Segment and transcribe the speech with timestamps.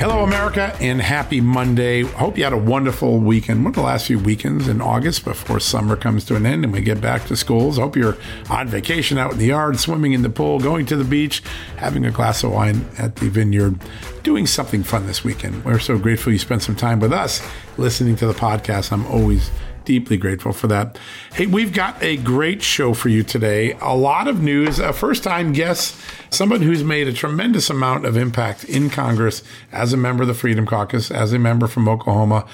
[0.00, 2.04] Hello, America, and happy Monday.
[2.04, 3.64] Hope you had a wonderful weekend.
[3.64, 6.72] One of the last few weekends in August before summer comes to an end and
[6.72, 7.76] we get back to schools.
[7.76, 8.16] Hope you're
[8.48, 11.42] on vacation out in the yard, swimming in the pool, going to the beach,
[11.76, 13.78] having a glass of wine at the vineyard
[14.22, 15.62] doing something fun this weekend.
[15.66, 18.92] We're so grateful you spent some time with us listening to the podcast.
[18.92, 19.50] I'm always
[19.90, 20.96] deeply grateful for that.
[21.34, 23.76] Hey, we've got a great show for you today.
[23.80, 28.16] A lot of news, a first time guest, someone who's made a tremendous amount of
[28.16, 32.46] impact in Congress as a member of the Freedom Caucus, as a member from Oklahoma.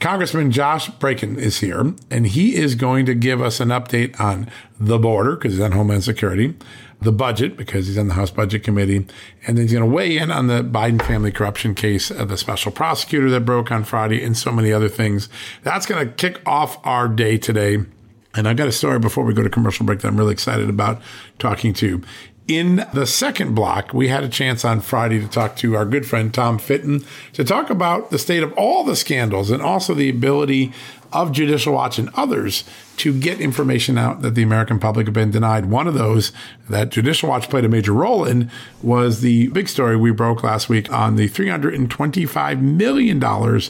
[0.00, 4.48] Congressman Josh Brecheen is here, and he is going to give us an update on
[4.78, 6.54] the border because he's on Homeland Security,
[7.00, 9.06] the budget because he's on the House Budget Committee,
[9.46, 12.36] and then he's going to weigh in on the Biden family corruption case, of the
[12.36, 15.28] special prosecutor that broke on Friday, and so many other things.
[15.62, 17.78] That's going to kick off our day today.
[18.34, 20.68] And I've got a story before we go to commercial break that I'm really excited
[20.68, 21.02] about
[21.38, 22.02] talking to.
[22.46, 26.04] In the second block, we had a chance on Friday to talk to our good
[26.04, 30.10] friend Tom Fitton to talk about the state of all the scandals and also the
[30.10, 30.72] ability
[31.12, 32.64] of Judicial Watch and others
[33.00, 35.66] to get information out that the American public have been denied.
[35.66, 36.32] One of those
[36.68, 38.50] that Judicial Watch played a major role in
[38.82, 43.60] was the big story we broke last week on the $325 million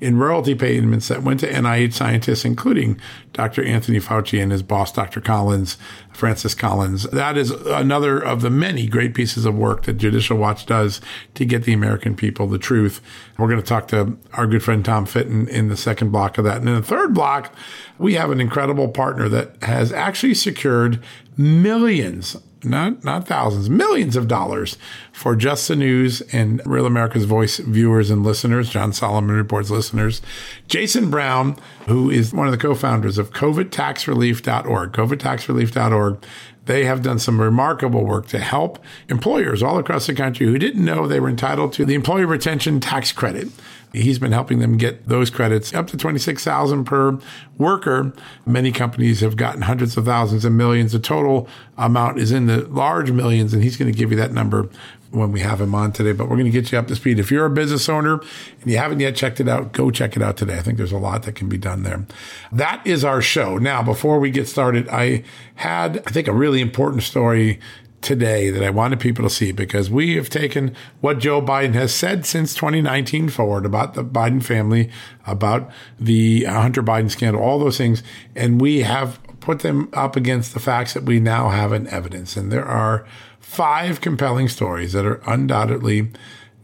[0.00, 3.00] in royalty payments that went to NIH scientists, including
[3.32, 3.64] Dr.
[3.64, 5.20] Anthony Fauci and his boss, Dr.
[5.20, 5.78] Collins,
[6.12, 7.04] Francis Collins.
[7.04, 11.00] That is another of the many great pieces of work that Judicial Watch does
[11.34, 13.00] to get the American people the truth.
[13.40, 16.44] We're going to talk to our good friend Tom Fitton in the second block of
[16.44, 16.58] that.
[16.58, 17.54] And in the third block,
[17.98, 21.02] we have an incredible partner that has actually secured
[21.36, 24.76] millions not not thousands, millions of dollars
[25.12, 30.20] for Just the News and Real America's Voice viewers and listeners, John Solomon Reports listeners.
[30.68, 36.24] Jason Brown, who is one of the co-founders of COVIDTaxRelief.org, COVIDTaxRelief.org,
[36.66, 38.78] they have done some remarkable work to help
[39.08, 42.80] employers all across the country who didn't know they were entitled to the Employee Retention
[42.80, 43.48] Tax Credit.
[43.92, 47.18] He's been helping them get those credits up to 26,000 per
[47.58, 48.12] worker.
[48.46, 50.92] Many companies have gotten hundreds of thousands and millions.
[50.92, 54.32] The total amount is in the large millions, and he's going to give you that
[54.32, 54.68] number
[55.10, 57.18] when we have him on today, but we're going to get you up to speed.
[57.18, 58.20] If you're a business owner
[58.60, 60.56] and you haven't yet checked it out, go check it out today.
[60.56, 62.06] I think there's a lot that can be done there.
[62.52, 63.58] That is our show.
[63.58, 65.24] Now, before we get started, I
[65.56, 67.58] had, I think, a really important story
[68.00, 71.94] today that I wanted people to see because we have taken what Joe Biden has
[71.94, 74.90] said since 2019 forward about the Biden family,
[75.26, 78.02] about the Hunter Biden scandal, all those things,
[78.34, 82.36] and we have put them up against the facts that we now have in evidence.
[82.36, 83.06] And there are
[83.50, 86.08] five compelling stories that are undoubtedly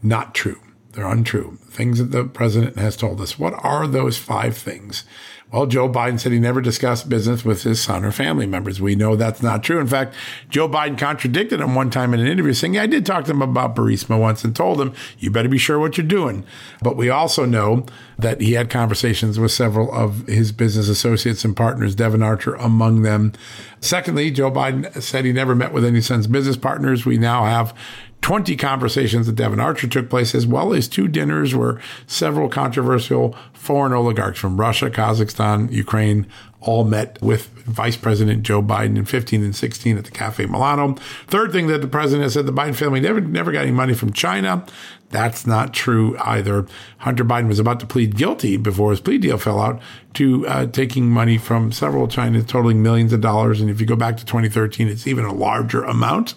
[0.01, 0.57] not true.
[0.93, 1.57] They're untrue.
[1.69, 3.37] Things that the president has told us.
[3.37, 5.03] What are those five things?
[5.51, 8.81] Well, Joe Biden said he never discussed business with his son or family members.
[8.81, 9.79] We know that's not true.
[9.79, 10.13] In fact,
[10.49, 13.31] Joe Biden contradicted him one time in an interview saying, yeah, I did talk to
[13.31, 16.45] him about Burisma once and told him, you better be sure what you're doing.
[16.81, 17.85] But we also know
[18.19, 23.03] that he had conversations with several of his business associates and partners, Devon Archer among
[23.03, 23.31] them.
[23.79, 27.05] Secondly, Joe Biden said he never met with any son's business partners.
[27.05, 27.73] We now have
[28.21, 33.35] 20 conversations that Devon Archer took place, as well as two dinners where several controversial
[33.53, 36.27] foreign oligarchs from Russia, Kazakhstan, Ukraine
[36.59, 40.95] all met with Vice President Joe Biden in 15 and 16 at the Cafe Milano.
[41.27, 43.93] Third thing that the president has said the Biden family never, never got any money
[43.93, 44.65] from China.
[45.09, 46.65] That's not true either.
[46.99, 49.81] Hunter Biden was about to plead guilty before his plea deal fell out
[50.15, 53.61] to uh, taking money from several China, totaling millions of dollars.
[53.61, 56.33] And if you go back to 2013, it's even a larger amount.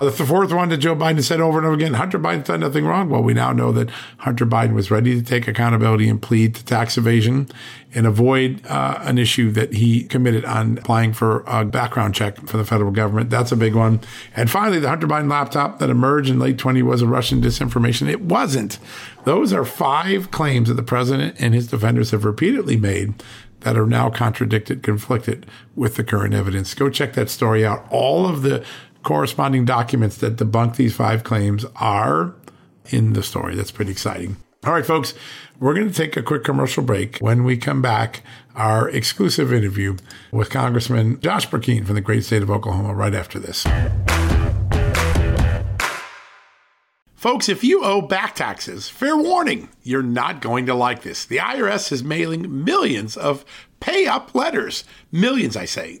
[0.00, 2.84] The fourth one that Joe Biden said over and over again Hunter Biden's done nothing
[2.84, 3.10] wrong.
[3.10, 6.64] Well, we now know that Hunter Biden was ready to take accountability and plead to
[6.64, 7.48] tax evasion
[7.92, 12.58] and avoid uh, an issue that he committed on applying for a background check for
[12.58, 13.28] the federal government.
[13.28, 14.00] That's a big one.
[14.36, 18.08] And finally, the Hunter Biden laptop that emerged in late 20 was a Russian disinformation.
[18.08, 18.78] It wasn't.
[19.24, 23.14] Those are five claims that the president and his defenders have repeatedly made
[23.60, 26.74] that are now contradicted, conflicted with the current evidence.
[26.74, 27.84] Go check that story out.
[27.90, 28.64] All of the
[29.02, 32.34] corresponding documents that debunk these five claims are
[32.86, 33.54] in the story.
[33.54, 34.36] That's pretty exciting.
[34.64, 35.14] All right, folks,
[35.60, 37.18] we're going to take a quick commercial break.
[37.18, 38.22] When we come back,
[38.56, 39.96] our exclusive interview
[40.32, 43.64] with Congressman Josh Brecheen from the great state of Oklahoma right after this.
[47.14, 51.24] Folks, if you owe back taxes, fair warning, you're not going to like this.
[51.24, 53.44] The IRS is mailing millions of
[53.80, 54.84] pay up letters.
[55.10, 56.00] Millions, I say.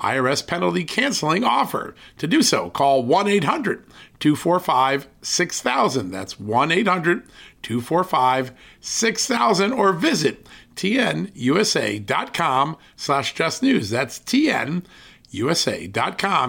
[0.00, 1.94] IRS penalty canceling offer.
[2.18, 3.84] To do so, call 1 800
[4.20, 6.10] 245 6000.
[6.10, 7.22] That's 1 800
[7.62, 10.46] 245 6000 or visit
[10.76, 13.90] tnusa.com slash just news.
[13.90, 14.82] That's tnusa.com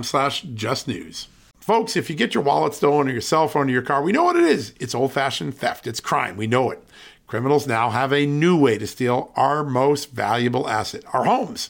[0.04, 1.28] slash just news.
[1.60, 4.12] Folks, if you get your wallet stolen or your cell phone or your car, we
[4.12, 4.74] know what it is.
[4.80, 6.38] It's old fashioned theft, it's crime.
[6.38, 6.84] We know it.
[7.28, 11.69] Criminals now have a new way to steal our most valuable asset, our homes.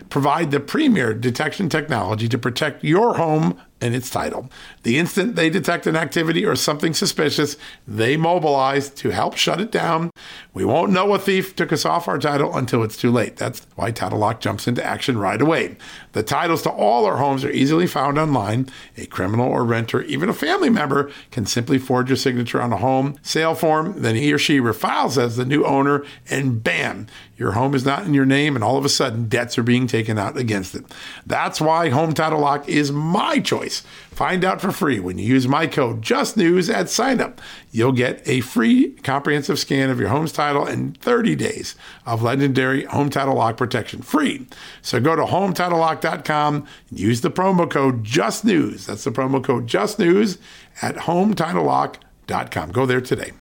[0.11, 4.49] provide the premier detection technology to protect your home and its title.
[4.83, 9.71] The instant they detect an activity or something suspicious, they mobilize to help shut it
[9.71, 10.11] down.
[10.53, 13.37] We won't know a thief took us off our title until it's too late.
[13.37, 15.77] That's why Title Lock jumps into action right away.
[16.11, 18.67] The titles to all our homes are easily found online.
[18.97, 22.77] A criminal or renter, even a family member, can simply forge your signature on a
[22.77, 24.01] home sale form.
[24.01, 28.05] Then he or she refiles as the new owner, and bam, your home is not
[28.05, 30.85] in your name, and all of a sudden, debts are being taken out against it.
[31.25, 33.83] That's why Home Title Lock is my choice.
[34.11, 37.37] Find out for free when you use my code JustNews at signup.
[37.71, 41.75] You'll get a free comprehensive scan of your home's title and 30 days
[42.05, 44.47] of legendary Home Title Lock protection free.
[44.81, 48.85] So go to HometitleLock.com and use the promo code JustNews.
[48.85, 50.37] That's the promo code JustNews
[50.81, 52.71] at HometitleLock.com.
[52.71, 53.31] Go there today.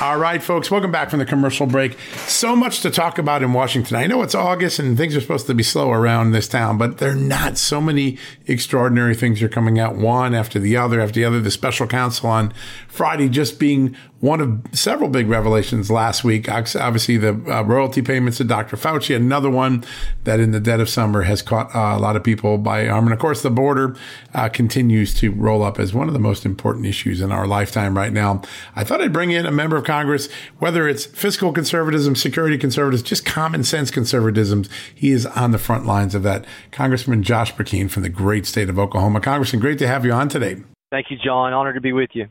[0.00, 1.96] All right, folks, welcome back from the commercial break.
[2.26, 3.96] So much to talk about in Washington.
[3.96, 6.98] I know it's August and things are supposed to be slow around this town, but
[6.98, 7.56] they're not.
[7.58, 8.18] So many
[8.48, 11.40] extraordinary things are coming out one after the other after the other.
[11.40, 12.52] The special counsel on
[12.88, 16.50] Friday just being one of several big revelations last week.
[16.50, 18.74] Obviously, the uh, royalty payments to Dr.
[18.74, 19.84] Fauci, another one
[20.24, 23.04] that in the dead of summer has caught uh, a lot of people by arm.
[23.04, 23.94] And of course, the border
[24.32, 27.94] uh, continues to roll up as one of the most important issues in our lifetime
[27.96, 28.40] right now.
[28.74, 33.06] I thought I'd bring in a member of Congress, whether it's fiscal conservatism, security conservatism,
[33.06, 34.64] just common sense conservatism.
[34.94, 36.44] He is on the front lines of that.
[36.72, 39.20] Congressman Josh Brecheen from the great state of Oklahoma.
[39.20, 40.56] Congressman, great to have you on today.
[40.90, 41.52] Thank you, John.
[41.52, 42.28] Honored to be with you.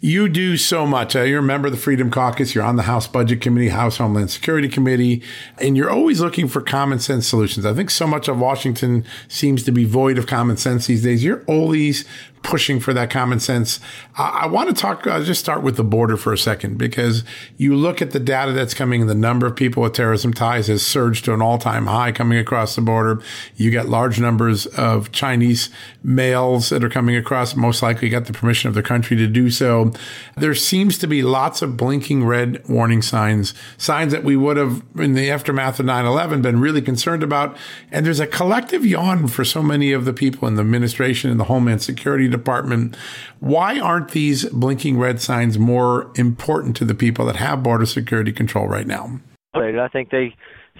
[0.00, 1.16] You do so much.
[1.16, 2.54] Uh, you're a member of the Freedom Caucus.
[2.54, 5.22] You're on the House Budget Committee, House Homeland Security Committee,
[5.58, 7.64] and you're always looking for common sense solutions.
[7.64, 11.24] I think so much of Washington seems to be void of common sense these days.
[11.24, 12.04] You're always
[12.42, 13.80] pushing for that common sense.
[14.16, 17.24] I, I want to talk, uh, just start with the border for a second, because
[17.56, 20.84] you look at the data that's coming the number of people with terrorism ties has
[20.84, 23.20] surged to an all time high coming across the border.
[23.56, 25.70] You got large numbers of Chinese
[26.02, 29.50] males that are coming across, most likely got the permission of the country to do
[29.50, 29.92] so.
[30.36, 34.82] There seems to be lots of blinking red warning signs, signs that we would have
[34.96, 37.56] in the aftermath of 9 11 been really concerned about.
[37.90, 41.40] And there's a collective yawn for so many of the people in the administration and
[41.40, 42.96] the Homeland Security Department.
[43.40, 48.32] Why aren't these blinking red signs more important to the people that have border security
[48.32, 49.20] control right now?
[49.54, 50.34] I think they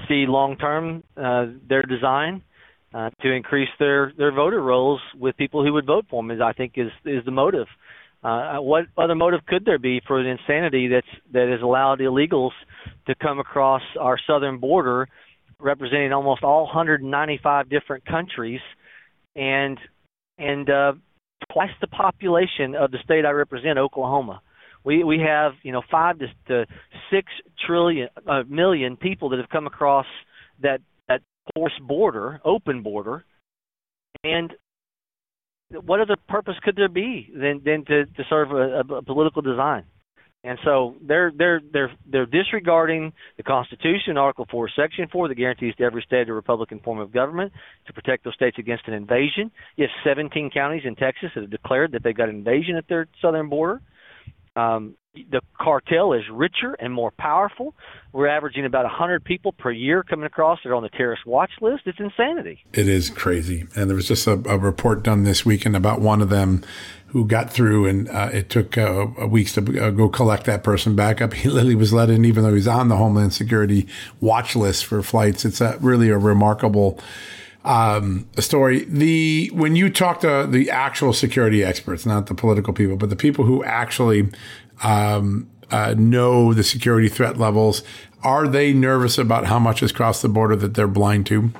[0.08, 2.42] see long term uh, their design
[2.94, 6.30] uh, to increase their their voter rolls with people who would vote for them.
[6.30, 7.66] Is I think is is the motive.
[8.22, 12.52] Uh, what other motive could there be for the insanity that's that has allowed illegals
[13.06, 15.08] to come across our southern border,
[15.60, 18.60] representing almost all 195 different countries,
[19.34, 19.78] and
[20.38, 20.92] and uh,
[21.52, 24.40] twice the population of the state I represent, Oklahoma.
[24.84, 26.66] We we have you know five to, to
[27.10, 27.28] six
[27.66, 30.06] trillion uh, million people that have come across
[30.62, 31.22] that that
[31.54, 33.24] porous border, open border,
[34.22, 34.52] and
[35.70, 39.84] what other purpose could there be than than to, to serve a, a political design?
[40.46, 45.74] And so they're they're they're they're disregarding the Constitution, Article Four, Section Four, that guarantees
[45.74, 47.52] to every state a Republican form of government
[47.88, 49.50] to protect those states against an invasion.
[49.76, 53.48] Have 17 counties in Texas have declared that they've got an invasion at their southern
[53.48, 53.82] border.
[54.54, 57.74] Um, the cartel is richer and more powerful.
[58.12, 61.50] We're averaging about 100 people per year coming across that are on the terrorist watch
[61.60, 61.82] list.
[61.86, 62.64] It's insanity.
[62.72, 63.66] It is crazy.
[63.74, 66.62] And there was just a, a report done this weekend about one of them
[67.08, 70.96] who got through, and uh, it took uh, weeks to uh, go collect that person
[70.96, 71.32] back up.
[71.46, 73.86] He literally was let in, even though he's on the Homeland Security
[74.20, 75.44] watch list for flights.
[75.44, 76.98] It's a, really a remarkable
[77.64, 78.84] um, story.
[78.84, 83.16] The when you talk to the actual security experts, not the political people, but the
[83.16, 84.28] people who actually
[84.82, 87.82] um, uh, know the security threat levels,
[88.22, 91.50] are they nervous about how much has crossed the border that they're blind to?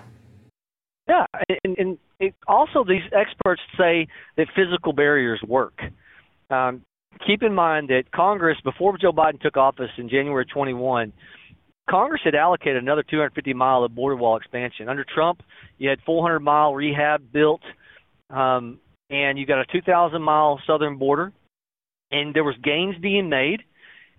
[1.09, 1.27] Yeah,
[1.65, 4.07] and, and it, also these experts say
[4.37, 5.81] that physical barriers work.
[6.51, 6.83] Um,
[7.27, 11.13] keep in mind that Congress, before Joe Biden took office in January 21,
[11.89, 14.89] Congress had allocated another 250 mile of border wall expansion.
[14.89, 15.43] Under Trump,
[15.79, 17.63] you had 400 mile rehab built,
[18.31, 21.33] um, and you got a 2,000 mile southern border,
[22.11, 23.63] and there was gains being made.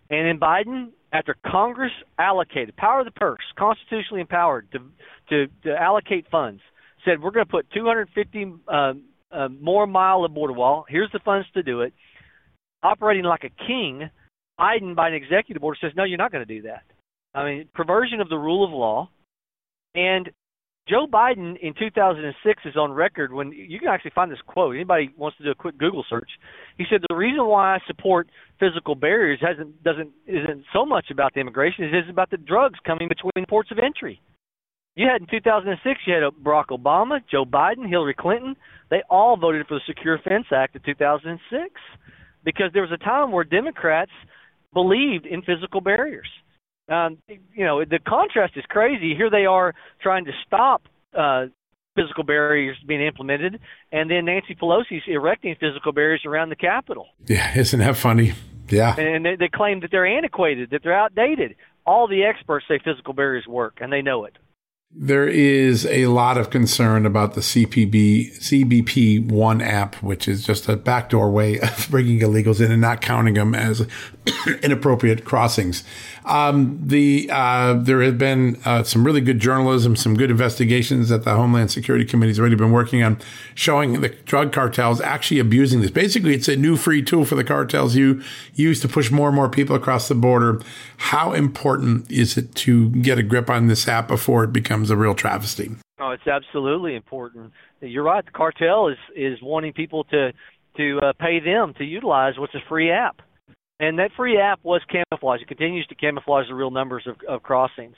[0.09, 4.79] And in Biden, after Congress allocated power of the purse, constitutionally empowered to
[5.29, 6.61] to, to allocate funds,
[7.07, 8.93] said we're going to put 250 uh,
[9.31, 10.85] uh, more mile of border wall.
[10.87, 11.93] Here's the funds to do it.
[12.83, 14.09] Operating like a king,
[14.59, 16.83] Biden, by an executive order, says no, you're not going to do that.
[17.33, 19.09] I mean, perversion of the rule of law.
[19.95, 20.29] And
[20.87, 24.75] Joe Biden in 2006 is on record when you can actually find this quote.
[24.75, 26.29] Anybody wants to do a quick Google search?
[26.77, 31.33] He said the reason why I support physical barriers hasn't doesn't isn't so much about
[31.33, 34.21] the immigration, it is about the drugs coming between ports of entry.
[34.97, 38.55] You had in 2006, you had Barack Obama, Joe Biden, Hillary Clinton.
[38.89, 41.69] They all voted for the Secure Fence Act of 2006
[42.43, 44.11] because there was a time where Democrats
[44.73, 46.27] believed in physical barriers
[46.89, 49.13] um, you know, the contrast is crazy.
[49.15, 50.83] Here they are trying to stop
[51.17, 51.47] uh,
[51.95, 53.59] physical barriers being implemented,
[53.91, 57.07] and then Nancy Pelosi's erecting physical barriers around the Capitol.
[57.25, 58.33] Yeah, isn't that funny?
[58.69, 58.95] Yeah.
[58.97, 61.55] And they, they claim that they're antiquated, that they're outdated.
[61.85, 64.37] All the experts say physical barriers work, and they know it.
[64.95, 70.69] There is a lot of concern about the CPB CBP One app, which is just
[70.69, 73.85] a backdoor way of bringing illegals in and not counting them as
[74.63, 75.83] inappropriate crossings.
[76.27, 81.23] Um, the uh, there have been uh, some really good journalism, some good investigations that
[81.23, 83.17] the Homeland Security Committee has already been working on,
[83.55, 85.89] showing the drug cartels actually abusing this.
[85.89, 88.21] Basically, it's a new free tool for the cartels you
[88.55, 90.61] use to push more and more people across the border.
[90.97, 94.97] How important is it to get a grip on this app before it becomes a
[94.97, 95.71] real travesty?
[95.97, 97.53] Oh, it's absolutely important.
[97.79, 98.25] You're right.
[98.25, 100.33] The cartel is is wanting people to
[100.75, 103.21] to uh, pay them to utilize what's a free app
[103.79, 105.41] and that free app was camouflage.
[105.41, 107.95] It continues to camouflage the real numbers of, of crossings,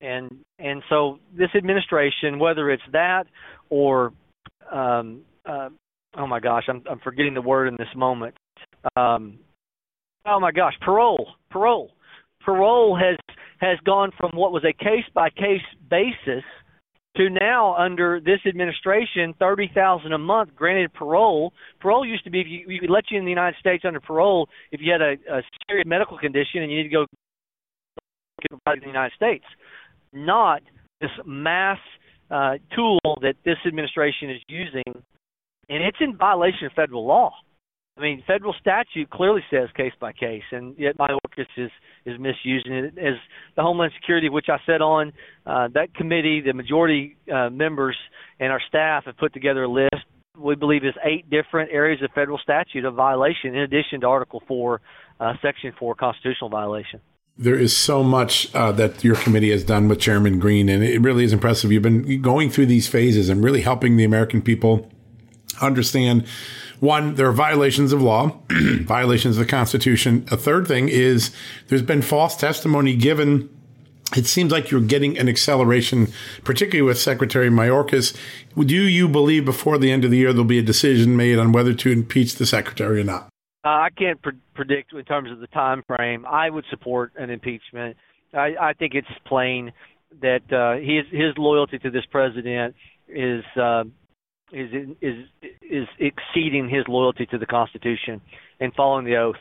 [0.00, 3.24] and and so this administration, whether it's that
[3.70, 4.12] or
[4.70, 5.68] um, uh,
[6.16, 8.34] oh my gosh, I'm I'm forgetting the word in this moment.
[8.96, 9.38] Um,
[10.26, 11.92] oh my gosh, parole, parole,
[12.44, 13.16] parole has
[13.60, 16.44] has gone from what was a case by case basis
[17.16, 21.52] to now under this administration, thirty thousand a month granted parole.
[21.80, 24.00] Parole used to be if you, we could let you in the United States under
[24.00, 27.06] parole if you had a, a serious medical condition and you need to go
[28.50, 29.44] in the United States,
[30.12, 30.62] not
[31.00, 31.78] this mass
[32.30, 34.82] uh, tool that this administration is using,
[35.68, 37.32] and it's in violation of federal law.
[37.96, 41.70] I mean, federal statute clearly says case by case, and yet Mayorkas is
[42.06, 42.98] is misusing it.
[42.98, 43.14] As
[43.54, 45.12] the Homeland Security, which I sat on,
[45.46, 47.96] uh, that committee, the majority uh, members
[48.40, 49.94] and our staff have put together a list.
[50.38, 54.42] We believe is eight different areas of federal statute of violation, in addition to Article
[54.48, 54.80] Four,
[55.20, 57.00] uh, Section Four, constitutional violation.
[57.36, 61.00] There is so much uh, that your committee has done with Chairman Green, and it
[61.02, 61.70] really is impressive.
[61.70, 64.90] You've been going through these phases and really helping the American people
[65.60, 66.26] understand
[66.82, 70.26] one, there are violations of law, violations of the Constitution.
[70.32, 71.30] A third thing is
[71.68, 73.48] there's been false testimony given
[74.16, 76.08] it seems like you're getting an acceleration,
[76.42, 78.16] particularly with Secretary Mayorkas.
[78.58, 81.52] Do you believe before the end of the year there'll be a decision made on
[81.52, 83.28] whether to impeach the secretary or not?
[83.64, 86.26] Uh, I can't pre- predict in terms of the time frame.
[86.26, 87.96] I would support an impeachment.
[88.34, 89.72] I, I think it's plain
[90.20, 92.74] that uh, his his loyalty to this president
[93.08, 93.84] is uh,
[94.52, 95.26] is is
[95.62, 98.20] is exceeding his loyalty to the Constitution
[98.60, 99.36] and following the oath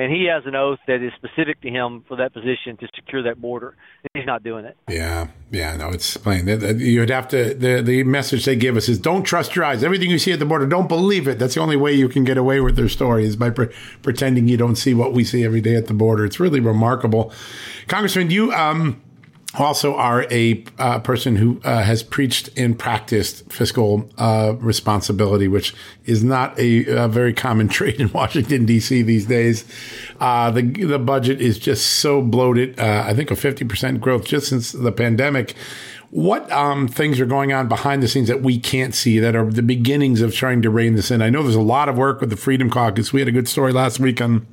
[0.00, 3.22] and he has an oath that is specific to him for that position to secure
[3.24, 3.76] that border.
[4.02, 4.76] And he's not doing it.
[4.88, 6.46] Yeah, yeah, no, it's plain.
[6.46, 7.52] You'd have to.
[7.54, 9.84] The the message they give us is don't trust your eyes.
[9.84, 11.38] Everything you see at the border, don't believe it.
[11.38, 13.68] That's the only way you can get away with their story is by pre-
[14.02, 16.24] pretending you don't see what we see every day at the border.
[16.24, 17.32] It's really remarkable,
[17.86, 18.30] Congressman.
[18.30, 19.02] You um
[19.54, 25.74] also are a uh, person who uh, has preached and practiced fiscal uh, responsibility, which
[26.04, 29.02] is not a, a, very common trait in Washington D.C.
[29.02, 29.64] these days.
[30.20, 32.78] Uh, the the budget is just so bloated.
[32.78, 35.54] Uh, I think a fifty percent growth just since the pandemic.
[36.10, 39.48] What um, things are going on behind the scenes that we can't see that are
[39.48, 41.22] the beginnings of trying to rein this in?
[41.22, 43.12] I know there's a lot of work with the Freedom Caucus.
[43.12, 44.44] We had a good story last week on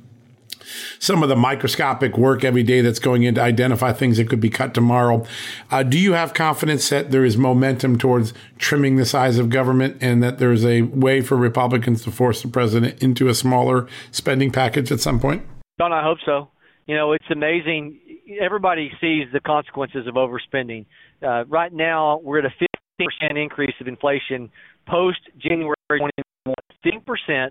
[0.98, 4.40] some of the microscopic work every day that's going in to identify things that could
[4.40, 5.24] be cut tomorrow.
[5.70, 9.96] Uh, do you have confidence that there is momentum towards trimming the size of government
[10.00, 14.50] and that there's a way for Republicans to force the president into a smaller spending
[14.50, 15.44] package at some point?
[15.78, 16.48] Don, I hope so.
[16.86, 17.98] You know, it's amazing.
[18.40, 20.86] Everybody sees the consequences of overspending.
[21.22, 22.54] Uh, right now, we're at a
[23.00, 24.50] 15% increase of inflation
[24.86, 26.54] post January 21.
[26.84, 27.50] 15%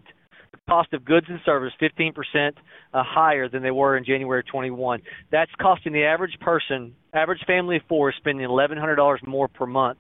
[0.68, 2.52] cost of goods and services 15%
[2.94, 5.02] uh, higher than they were in January 21.
[5.32, 10.00] That's costing the average person, average family of four, spending $1,100 more per month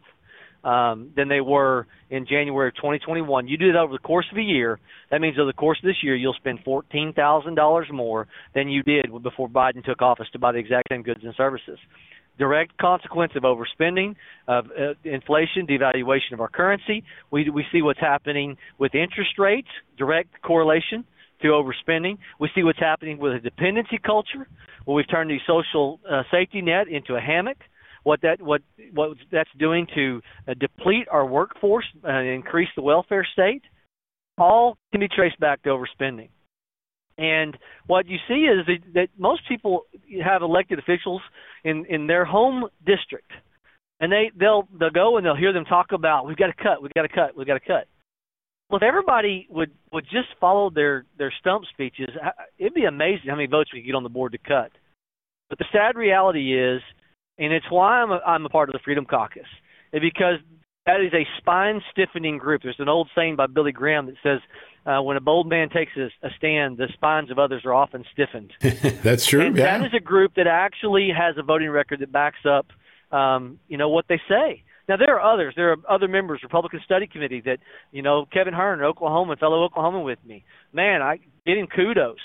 [0.63, 3.47] um, than they were in January of 2021.
[3.47, 4.79] You do that over the course of a year.
[5.11, 9.11] That means over the course of this year, you'll spend $14,000 more than you did
[9.23, 11.79] before Biden took office to buy the exact same goods and services
[12.37, 14.15] direct consequence of overspending,
[14.47, 17.03] of uh, inflation, devaluation of our currency.
[17.31, 19.67] We we see what's happening with interest rates,
[19.97, 21.05] direct correlation
[21.41, 22.17] to overspending.
[22.39, 24.47] We see what's happening with a dependency culture,
[24.85, 27.57] where we've turned the social uh, safety net into a hammock.
[28.03, 28.61] What that what
[28.93, 33.63] what that's doing to uh, deplete our workforce and increase the welfare state,
[34.37, 36.29] all can be traced back to overspending.
[37.17, 39.85] And what you see is that, that most people
[40.23, 41.21] have elected officials
[41.63, 43.31] in in their home district,
[43.99, 46.81] and they they'll they'll go and they'll hear them talk about we've got to cut,
[46.81, 47.87] we've got to cut, we've got to cut.
[48.69, 52.09] Well, if everybody would would just follow their their stump speeches,
[52.59, 54.71] it'd be amazing how many votes we could get on the board to cut.
[55.49, 56.81] But the sad reality is,
[57.39, 59.47] and it's why I'm a, I'm a part of the Freedom Caucus,
[59.93, 60.39] is because
[60.87, 62.63] that is a spine stiffening group.
[62.63, 64.39] There's an old saying by Billy Graham that says
[64.85, 68.05] uh, when a bold man takes a, a stand, the spines of others are often
[68.13, 68.53] stiffened.
[69.03, 69.41] That's true.
[69.41, 69.77] And yeah.
[69.77, 72.67] That is a group that actually has a voting record that backs up,
[73.11, 74.63] um, you know, what they say.
[74.87, 75.53] Now there are others.
[75.57, 77.59] There are other members, Republican Study Committee, that
[77.91, 80.45] you know, Kevin Hern, Oklahoma, fellow Oklahoman with me.
[80.71, 82.15] Man, I getting kudos.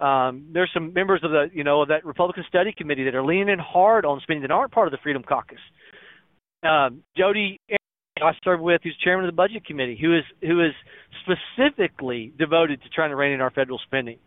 [0.00, 3.24] Um, there's some members of the, you know, of that Republican Study Committee that are
[3.24, 5.58] leaning in hard on spending that aren't part of the Freedom Caucus.
[6.64, 7.58] Um, Jodey
[8.22, 10.72] I serve with, who's chairman of the Budget Committee, who is who is
[11.22, 14.18] specifically devoted to trying to rein in our federal spending.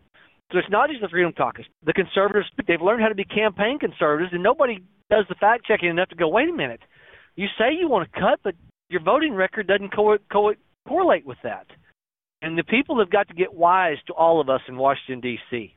[0.52, 1.64] So it's not just the Freedom Caucus.
[1.84, 4.78] The conservatives they've learned how to be campaign conservatives, and nobody
[5.10, 6.80] does the fact checking enough to go, wait a minute,
[7.36, 8.54] you say you want to cut, but
[8.88, 10.54] your voting record doesn't co- co-
[10.86, 11.66] correlate with that.
[12.42, 15.74] And the people have got to get wise to all of us in Washington D.C.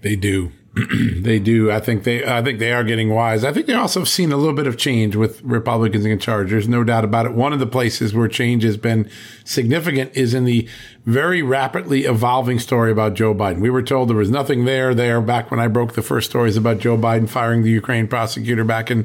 [0.00, 0.52] They do.
[1.20, 1.70] they do.
[1.70, 2.26] I think they.
[2.26, 3.44] I think they are getting wise.
[3.44, 6.50] I think they also have seen a little bit of change with Republicans in charge.
[6.50, 7.32] There's no doubt about it.
[7.32, 9.08] One of the places where change has been
[9.44, 10.68] significant is in the
[11.04, 13.60] very rapidly evolving story about Joe Biden.
[13.60, 16.56] We were told there was nothing there there back when I broke the first stories
[16.56, 19.04] about Joe Biden firing the Ukraine prosecutor back in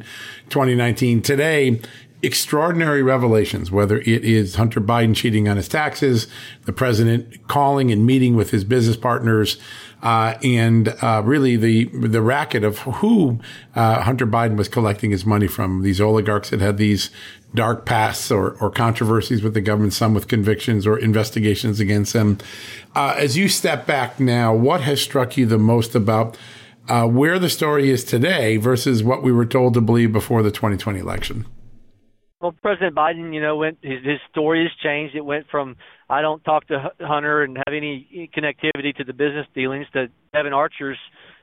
[0.50, 1.22] 2019.
[1.22, 1.80] Today,
[2.22, 6.28] extraordinary revelations, whether it is Hunter Biden cheating on his taxes,
[6.66, 9.58] the president calling and meeting with his business partners,
[10.02, 13.40] uh, and uh, really the the racket of who
[13.76, 15.82] uh, Hunter Biden was collecting his money from.
[15.82, 17.10] These oligarchs that had these
[17.54, 22.38] dark pasts or, or controversies with the government, some with convictions or investigations against them.
[22.96, 26.38] Uh, as you step back now, what has struck you the most about
[26.88, 30.52] uh, where the story is today versus what we were told to believe before the
[30.52, 31.46] 2020 election?
[32.42, 35.16] Well, President Biden, you know, went his, his story has changed.
[35.16, 35.76] It went from
[36.10, 40.54] I don't talk to Hunter and have any connectivity to the business dealings to Devon
[40.54, 40.98] Archer's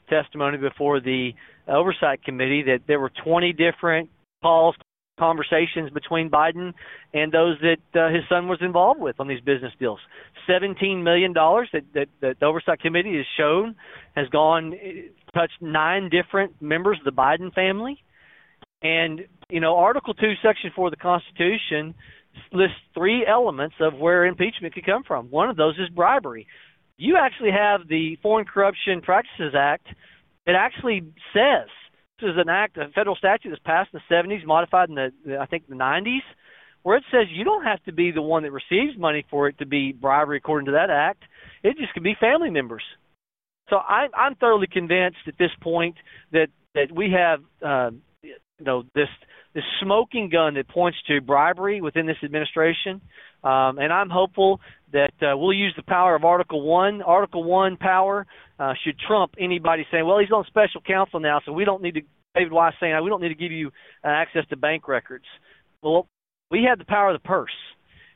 [0.09, 1.33] testimony before the
[1.69, 4.11] oversight committee that there were 20 different
[4.43, 4.75] calls
[5.19, 6.73] conversations between Biden
[7.15, 9.99] and those that uh, his son was involved with on these business deals.
[10.47, 13.75] Seventeen million dollars that, that that the oversight committee has shown
[14.15, 14.75] has gone
[15.35, 18.03] touched nine different members of the Biden family,
[18.83, 21.95] and you know Article Two, Section Four of the Constitution
[22.53, 25.27] lists three elements of where impeachment could come from.
[25.31, 26.47] One of those is bribery.
[26.97, 29.87] You actually have the Foreign Corruption Practices Act.
[30.47, 31.69] It actually says
[32.21, 35.39] this is an act, a federal statute that's passed in the 70s, modified in the,
[35.39, 36.21] I think, the 90s,
[36.83, 39.59] where it says you don't have to be the one that receives money for it
[39.59, 41.25] to be bribery according to that act.
[41.63, 42.83] It just could be family members.
[43.69, 45.97] So I, I'm thoroughly convinced at this point
[46.33, 47.91] that that we have, uh,
[48.23, 49.09] you know, this
[49.57, 53.01] this smoking gun that points to bribery within this administration.
[53.43, 54.61] Um, and I'm hopeful
[54.93, 57.01] that uh, we'll use the power of Article One.
[57.01, 58.27] Article One power
[58.61, 61.95] uh, should trump anybody saying, "Well, he's on special counsel now, so we don't need
[61.95, 62.03] to."
[62.35, 63.69] David Weiss saying, "We don't need to give you
[64.05, 65.25] uh, access to bank records."
[65.83, 66.07] Well,
[66.51, 67.51] we have the power of the purse.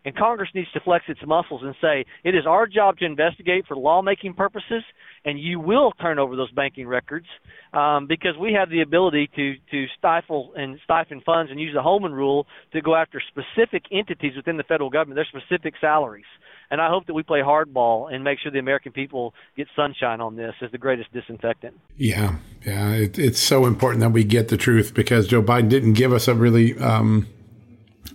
[0.05, 3.67] And Congress needs to flex its muscles and say, it is our job to investigate
[3.67, 4.83] for lawmaking purposes,
[5.25, 7.27] and you will turn over those banking records
[7.73, 11.83] um, because we have the ability to, to stifle and stifle funds and use the
[11.83, 16.25] Holman rule to go after specific entities within the federal government, their specific salaries.
[16.71, 20.21] And I hope that we play hardball and make sure the American people get sunshine
[20.21, 21.75] on this as the greatest disinfectant.
[21.97, 25.95] Yeah, yeah, it, it's so important that we get the truth because Joe Biden didn't
[25.95, 27.27] give us a really um,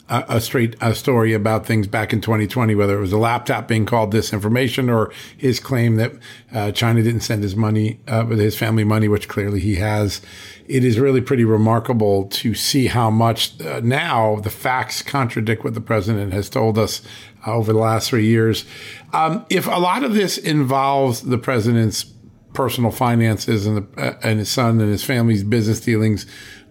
[0.10, 3.68] a, a straight a story about things back in 2020, whether it was a laptop
[3.68, 6.14] being called disinformation or his claim that
[6.54, 10.22] uh, China didn't send his money, uh, his family money, which clearly he has.
[10.68, 15.74] It is really pretty remarkable to see how much uh, now the facts contradict what
[15.74, 17.02] the president has told us
[17.46, 18.66] uh, over the last three years.
[19.14, 22.06] Um, if a lot of this involves the president's
[22.54, 26.26] personal finances and, the, uh, and his son and his family's business dealings,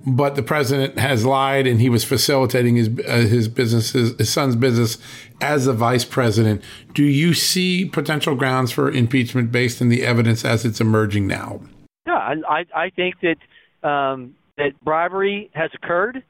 [0.07, 4.57] but the president has lied and he was facilitating his uh, his business his, son's
[4.57, 4.99] business
[5.41, 6.63] as the vice president.
[6.93, 11.61] Do you see potential grounds for impeachment based on the evidence as it's emerging now?
[12.07, 16.23] Yeah, I I think that um, that bribery has occurred.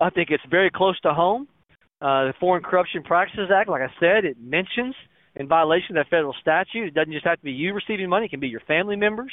[0.00, 1.48] I think it's very close to home.
[2.00, 4.96] Uh, the Foreign Corruption Practices Act, like I said, it mentions
[5.36, 6.88] in violation of that federal statute.
[6.88, 9.32] It doesn't just have to be you receiving money; it can be your family members.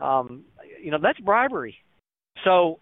[0.00, 0.44] Um,
[0.82, 1.78] you know, that's bribery.
[2.44, 2.78] So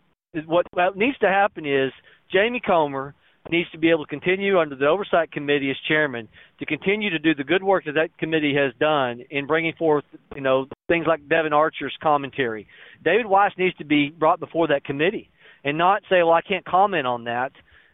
[0.46, 1.92] what, what needs to happen is
[2.32, 3.14] Jamie Comer
[3.50, 7.18] needs to be able to continue under the oversight committee as chairman to continue to
[7.18, 11.06] do the good work that that committee has done in bringing forth, you know, things
[11.06, 12.66] like Devon Archer's commentary.
[13.04, 15.30] David Weiss needs to be brought before that committee
[15.62, 17.52] and not say, "Well, I can't comment on that."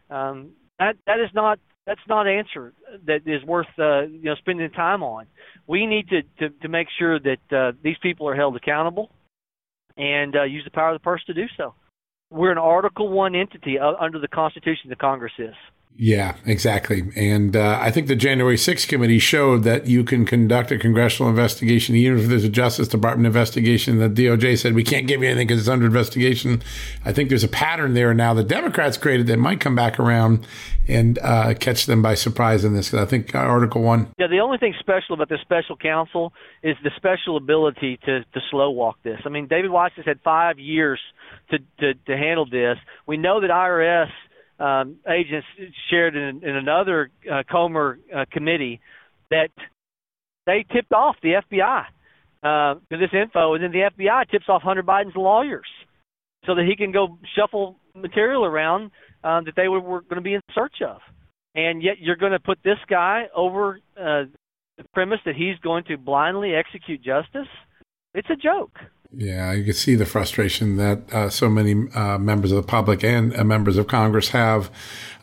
[0.09, 2.73] Um, that that is not that's not an answer
[3.07, 5.27] that is worth uh, you know spending time on.
[5.67, 9.11] We need to to, to make sure that uh, these people are held accountable
[9.97, 11.75] and uh, use the power of the purse to do so.
[12.31, 14.89] We're an Article One entity uh, under the Constitution.
[14.89, 15.55] The Congress is.
[16.03, 17.11] Yeah, exactly.
[17.15, 21.29] And uh, I think the January 6th committee showed that you can conduct a congressional
[21.29, 23.99] investigation, even if there's a Justice Department investigation.
[23.99, 26.63] The DOJ said we can't give you anything because it's under investigation.
[27.05, 30.47] I think there's a pattern there now the Democrats created that might come back around
[30.89, 32.95] and uh, catch them by surprise in this.
[32.95, 34.15] I think uh, Article 1.
[34.19, 38.41] Yeah, the only thing special about the special counsel is the special ability to, to
[38.51, 39.21] slow walk this.
[39.27, 40.99] I mean, David Weiss has had five years
[41.51, 42.79] to, to, to handle this.
[43.07, 44.09] We know that IRS–
[44.61, 45.47] um, agents
[45.91, 48.81] shared in, in another uh, Comer uh, committee
[49.31, 49.51] that
[50.47, 51.85] they tipped off the FBI
[52.43, 55.67] uh, to this info, and then the FBI tips off Hunter Biden's lawyers
[56.47, 58.91] so that he can go shuffle material around
[59.25, 60.99] um, that they were, were going to be in search of.
[61.55, 64.25] And yet you're going to put this guy over uh,
[64.79, 67.49] the premise that he's going to blindly execute justice?
[68.15, 68.73] It's a joke.
[69.13, 73.03] Yeah, you can see the frustration that uh, so many uh, members of the public
[73.03, 74.71] and uh, members of Congress have.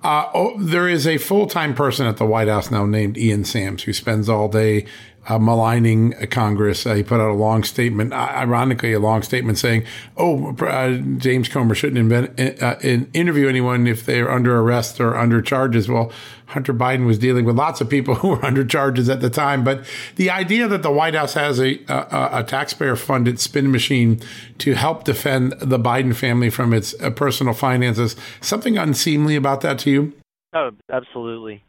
[0.04, 3.46] Uh, oh, there is a full time person at the White House now named Ian
[3.46, 4.86] Sams who spends all day
[5.28, 6.86] uh, maligning Congress.
[6.86, 9.84] Uh, he put out a long statement, ironically, a long statement saying,
[10.16, 12.76] "Oh, uh, James Comer shouldn't invent, uh,
[13.14, 16.12] interview anyone if they're under arrest or under charges." Well,
[16.48, 19.64] Hunter Biden was dealing with lots of people who were under charges at the time,
[19.64, 19.86] but
[20.16, 24.22] the idea that the White House has a, a, a taxpayer-funded spin machine
[24.60, 29.78] to help defend the Biden family from its uh, personal finances, something unseemly about that
[29.80, 30.14] to you?
[30.54, 31.64] Oh, absolutely.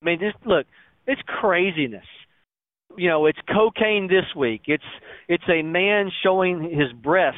[0.00, 0.66] I mean, just look,
[1.06, 2.06] it's craziness
[2.96, 4.62] you know, it's cocaine this week.
[4.66, 4.84] It's
[5.28, 7.36] it's a man showing his breast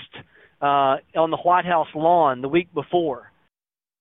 [0.61, 3.31] uh, on the White House lawn the week before.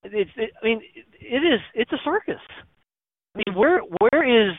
[0.04, 0.82] It's it, I mean,
[1.20, 2.42] it is it's a circus.
[3.36, 4.56] I mean, where where is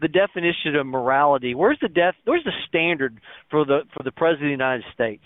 [0.00, 1.54] the definition of morality?
[1.54, 2.14] Where's the def?
[2.24, 5.24] Where's the standard for the for the president of the United States?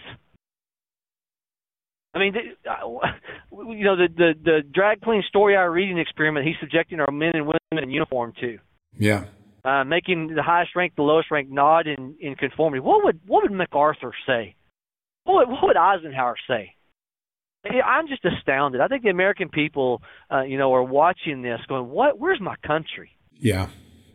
[2.14, 6.46] I mean, you know, the the the drag queen story hour reading experiment.
[6.46, 8.59] He's subjecting our men and women in uniform to.
[8.96, 9.24] Yeah.
[9.64, 12.81] Uh, making the highest rank, the lowest rank nod in in conformity.
[12.81, 14.55] What would what would MacArthur say?
[15.24, 16.74] What would, what would Eisenhower say?
[17.64, 18.83] I'm just astounded.
[18.83, 22.18] I think the American people, uh, you know, are watching this, going, "What?
[22.18, 23.68] Where's my country?" Yeah,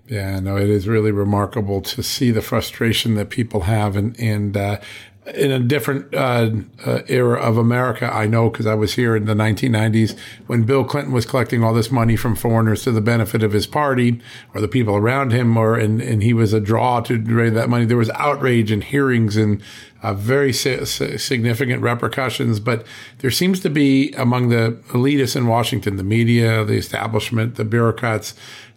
[0.07, 0.39] yeah.
[0.39, 4.79] No, it is really remarkable to see the frustration that people have, and and uh,
[5.27, 6.49] in a different uh,
[6.85, 8.11] uh, era of America.
[8.11, 11.73] I know because I was here in the 1990s when Bill Clinton was collecting all
[11.73, 14.21] this money from foreigners to the benefit of his party
[14.55, 17.69] or the people around him, or and, and he was a draw to raise that
[17.69, 17.85] money.
[17.85, 19.61] There was outrage and hearings and
[20.01, 22.59] uh, very si- significant repercussions.
[22.59, 22.85] But
[23.19, 28.33] there seems to be among the elitists in Washington, the media, the establishment, the bureaucrats,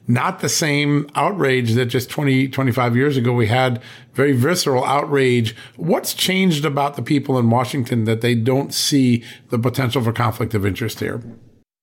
[0.08, 3.80] not the same outrage that just 20, 25 years ago we had
[4.12, 5.54] very visceral outrage.
[5.76, 10.54] What's changed about the people in Washington that they don't see the potential for conflict
[10.54, 11.22] of interest here?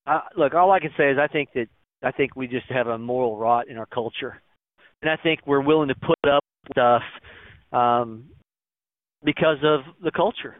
[0.06, 1.68] Uh, look, all I can say is I think that
[2.04, 4.42] I think we just have a moral rot in our culture,
[5.02, 7.02] and I think we're willing to put up stuff
[7.72, 8.26] um,
[9.24, 10.56] because of the culture.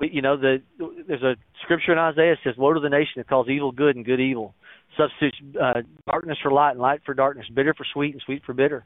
[0.00, 0.62] We, you know, the
[1.06, 3.96] there's a scripture in Isaiah that says, "Woe to the nation that calls evil good
[3.96, 4.54] and good evil."
[4.96, 8.52] substitutes uh, darkness for light and light for darkness, bitter for sweet and sweet for
[8.52, 8.84] bitter.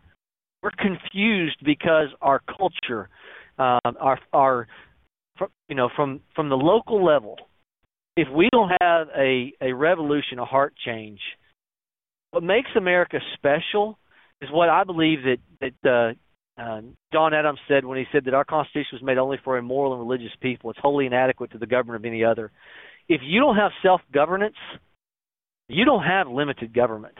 [0.62, 3.08] We're confused because our culture,
[3.58, 4.68] um, our our,
[5.68, 7.36] you know, from from the local level,
[8.16, 11.20] if we don't have a a revolution, a heart change,
[12.32, 13.98] what makes America special
[14.40, 16.16] is what I believe that that
[16.58, 16.80] uh, uh,
[17.12, 19.92] John Adams said when he said that our Constitution was made only for a moral
[19.92, 20.70] and religious people.
[20.70, 22.50] It's wholly inadequate to the government of any other.
[23.08, 24.56] If you don't have self governance,
[25.68, 27.14] you don't have limited government.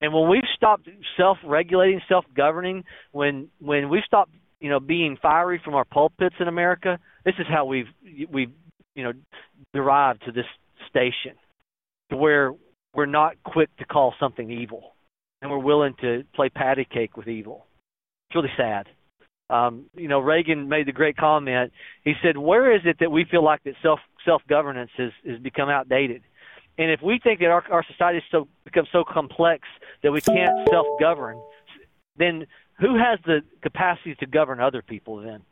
[0.00, 4.30] And when we've stopped self-regulating, self-governing, when when we've stopped,
[4.60, 7.88] you know, being fiery from our pulpits in America, this is how we've
[8.30, 8.52] we've
[8.94, 9.12] you know
[9.74, 10.46] derived to this
[10.88, 11.36] station,
[12.10, 12.52] to where
[12.94, 14.94] we're not quick to call something evil,
[15.42, 17.66] and we're willing to play patty cake with evil.
[18.28, 18.86] It's really sad.
[19.50, 21.72] Um, you know, Reagan made the great comment.
[22.04, 25.40] He said, "Where is it that we feel like that self self governance has has
[25.40, 26.22] become outdated?"
[26.78, 29.66] And if we think that our, our society has so become so complex
[30.02, 31.40] that we can't self-govern,
[32.16, 32.46] then
[32.78, 35.42] who has the capacity to govern other people then?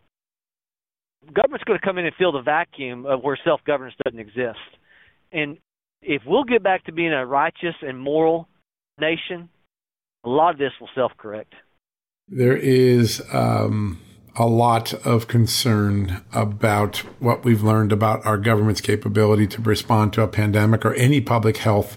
[1.32, 4.60] Government's going to come in and fill the vacuum of where self-governance doesn't exist.
[5.32, 5.58] And
[6.00, 8.48] if we'll get back to being a righteous and moral
[9.00, 9.48] nation,
[10.22, 11.52] a lot of this will self-correct.
[12.28, 14.00] There is um,
[14.38, 20.22] a lot of concern about what we've learned about our government's capability to respond to
[20.22, 21.96] a pandemic or any public health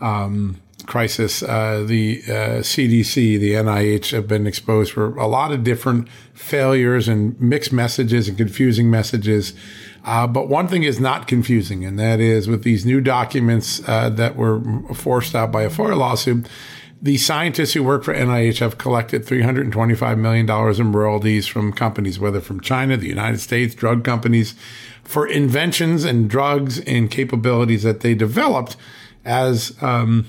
[0.00, 1.42] um, crisis.
[1.42, 2.30] Uh, the uh,
[2.60, 8.28] CDC, the NIH have been exposed for a lot of different failures and mixed messages
[8.28, 9.54] and confusing messages.
[10.04, 14.08] Uh, but one thing is not confusing, and that is with these new documents uh,
[14.08, 14.60] that were
[14.94, 16.48] forced out by a FOIA lawsuit
[17.02, 20.48] the scientists who work for NIH have collected $325 million
[20.80, 24.54] in royalties from companies, whether from China, the United States, drug companies,
[25.02, 28.76] for inventions and drugs and capabilities that they developed
[29.24, 30.26] as um,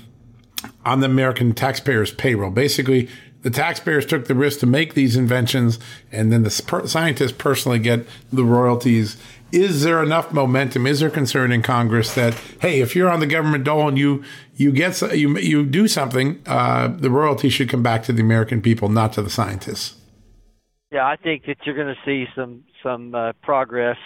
[0.84, 2.50] on the American taxpayers' payroll.
[2.50, 3.08] Basically,
[3.42, 5.78] the taxpayers took the risk to make these inventions,
[6.10, 9.18] and then the scientists personally get the royalties
[9.52, 10.86] is there enough momentum?
[10.86, 14.24] Is there concern in Congress that hey, if you're on the government dole and you
[14.62, 18.62] you get you you do something, uh, the royalty should come back to the American
[18.62, 19.96] people, not to the scientists?
[20.90, 23.96] Yeah, I think that you're going to see some some uh, progress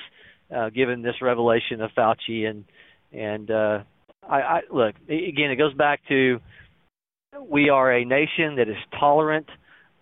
[0.55, 2.65] uh, given this revelation of Fauci and
[3.13, 3.83] and uh,
[4.29, 5.51] I, I look again.
[5.51, 6.41] It goes back to
[7.41, 9.49] we are a nation that is tolerant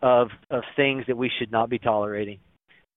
[0.03, 2.39] of of things that we should not be tolerating.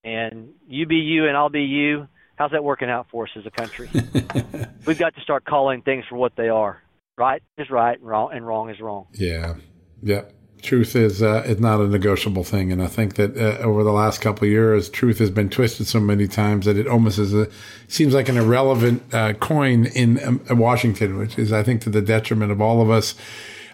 [0.04, 3.46] And you be you and I'll be you How's that working out for us as
[3.48, 3.90] a country?
[4.86, 6.82] We've got to start calling things for what they are.
[7.18, 9.08] Right is right, and wrong and wrong is wrong.
[9.14, 9.56] Yeah,
[10.04, 10.26] yeah.
[10.62, 13.92] Truth is uh, is not a negotiable thing, and I think that uh, over the
[13.92, 17.34] last couple of years, truth has been twisted so many times that it almost is
[17.34, 17.48] a
[17.88, 22.02] seems like an irrelevant uh, coin in um, Washington, which is, I think, to the
[22.02, 23.16] detriment of all of us.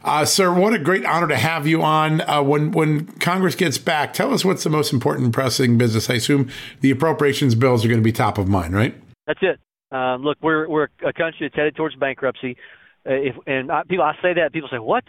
[0.03, 2.21] Uh, sir, what a great honor to have you on.
[2.21, 6.10] Uh, when when Congress gets back, tell us what's the most important pressing business.
[6.10, 6.49] I assume
[6.82, 8.95] the appropriations bills are going to be top of mind, right?
[9.27, 9.60] That's it.
[9.91, 12.58] Uh, look, we're we're a country that's headed towards bankruptcy.
[13.05, 15.03] Uh, if, and I, people, I say that people say, "What?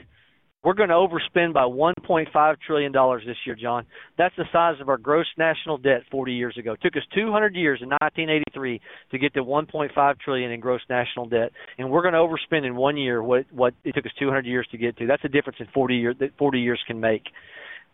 [0.64, 3.85] We're going to overspend by 1.5 trillion dollars this year, John.
[4.16, 6.72] That's the size of our gross national debt 40 years ago.
[6.72, 8.80] It took us 200 years in 1983
[9.11, 12.76] to get to 1.5 trillion in gross national debt, and we're going to overspend in
[12.76, 15.07] one year what what it took us 200 years to get to.
[15.07, 17.24] That's a difference in 40 years that 40 years can make.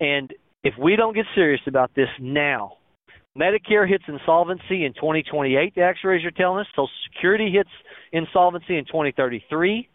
[0.01, 0.33] And
[0.63, 2.75] if we don't get serious about this now,
[3.37, 6.67] Medicare hits insolvency in 2028, the actuaries are telling us.
[6.73, 7.71] Social Security hits
[8.13, 9.89] insolvency in 2033.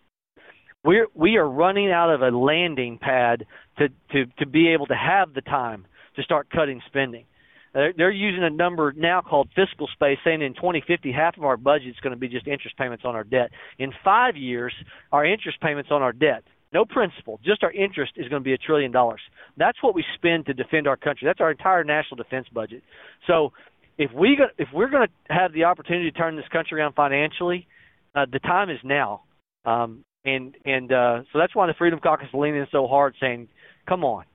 [0.83, 3.45] We're, we are running out of a landing pad
[3.79, 7.25] to, to, to be able to have the time to start cutting spending.
[7.73, 11.57] They're, they're using a number now called fiscal space, saying in 2050, half of our
[11.57, 13.51] budget is going to be just interest payments on our debt.
[13.79, 14.73] In five years,
[15.11, 18.53] our interest payments on our debt, no principal, just our interest is going to be
[18.53, 19.21] a trillion dollars.
[19.57, 21.25] That's what we spend to defend our country.
[21.25, 22.81] That's our entire national defense budget.
[23.27, 23.51] So
[23.97, 27.67] if we if we're going to have the opportunity to turn this country around financially,
[28.15, 29.23] uh, the time is now.
[29.65, 33.47] Um, and and uh, so that's why the Freedom Caucus is leaning so hard, saying,
[33.87, 34.25] "Come on,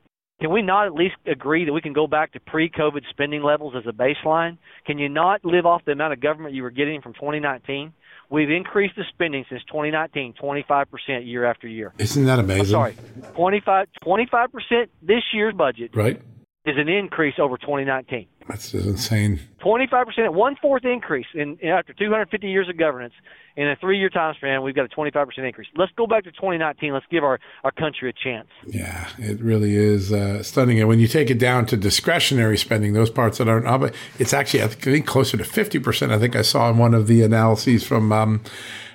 [0.41, 3.75] can we not at least agree that we can go back to pre-COVID spending levels
[3.77, 4.57] as a baseline?
[4.87, 7.93] Can you not live off the amount of government you were getting from 2019?
[8.31, 11.93] We've increased the spending since 2019 25% year after year.
[11.99, 12.63] Isn't that amazing?
[12.63, 12.97] I'm sorry,
[13.35, 15.91] 25 25% this year's budget.
[15.95, 16.21] Right.
[16.67, 18.27] Is an increase over 2019.
[18.47, 19.41] That's insane.
[19.65, 23.15] 25%, one fourth increase in, in after 250 years of governance
[23.61, 24.63] in a three year time span.
[24.63, 25.69] We've got a 25% increase.
[25.77, 26.95] Let's go back to 2019.
[26.95, 28.49] Let's give our, our country a chance.
[28.67, 30.81] Yeah, it really is uh, stunning.
[30.81, 34.63] And when you take it down to discretionary spending, those parts that aren't, it's actually
[34.63, 36.11] I think closer to 50%.
[36.11, 38.41] I think I saw in one of the analyses from um,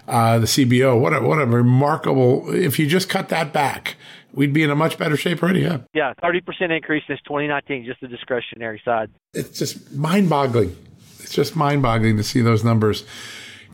[0.08, 0.99] uh, the CBO.
[0.99, 2.51] What a, what a remarkable!
[2.51, 3.97] If you just cut that back
[4.34, 5.62] we'd be in a much better shape already.
[5.62, 5.78] Yeah.
[5.93, 9.10] Yeah, 30% increase since 2019, just the discretionary side.
[9.34, 10.75] It's just mind boggling.
[11.19, 13.06] It's just mind boggling to see those numbers.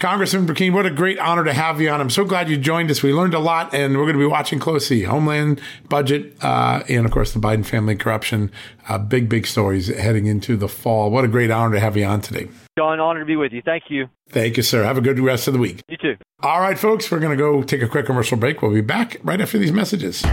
[0.01, 2.01] Congressman Brecheen, what a great honor to have you on.
[2.01, 3.03] I'm so glad you joined us.
[3.03, 7.05] We learned a lot, and we're going to be watching closely Homeland budget uh, and,
[7.05, 8.51] of course, the Biden family corruption.
[8.89, 11.11] Uh, big, big stories heading into the fall.
[11.11, 12.47] What a great honor to have you on today.
[12.79, 13.61] John, honor to be with you.
[13.63, 14.09] Thank you.
[14.27, 14.83] Thank you, sir.
[14.83, 15.83] Have a good rest of the week.
[15.87, 16.17] You too.
[16.39, 18.63] All right, folks, we're going to go take a quick commercial break.
[18.63, 20.25] We'll be back right after these messages.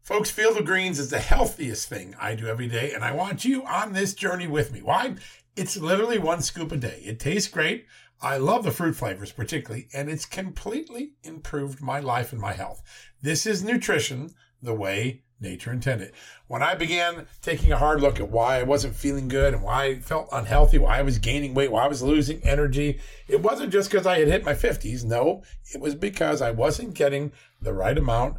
[0.00, 3.44] Folks, Field of Greens is the healthiest thing I do every day, and I want
[3.44, 4.80] you on this journey with me.
[4.80, 5.14] Why?
[5.54, 7.02] It's literally one scoop a day.
[7.04, 7.86] It tastes great.
[8.22, 12.82] I love the fruit flavors particularly, and it's completely improved my life and my health.
[13.20, 14.30] This is nutrition
[14.62, 16.12] the way nature intended.
[16.46, 19.84] When I began taking a hard look at why I wasn't feeling good and why
[19.84, 23.72] I felt unhealthy, why I was gaining weight, why I was losing energy, it wasn't
[23.72, 25.04] just because I had hit my 50s.
[25.04, 25.42] No,
[25.74, 28.38] it was because I wasn't getting the right amount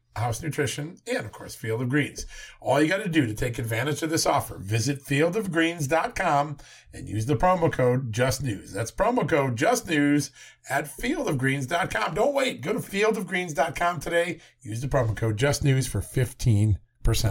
[0.15, 2.25] House Nutrition, and of course, Field of Greens.
[2.59, 6.57] All you got to do to take advantage of this offer, visit fieldofgreens.com
[6.93, 8.71] and use the promo code JustNews.
[8.73, 10.31] That's promo code JustNews
[10.69, 12.13] at fieldofgreens.com.
[12.13, 12.61] Don't wait.
[12.61, 14.39] Go to fieldofgreens.com today.
[14.61, 16.77] Use the promo code JustNews for 15%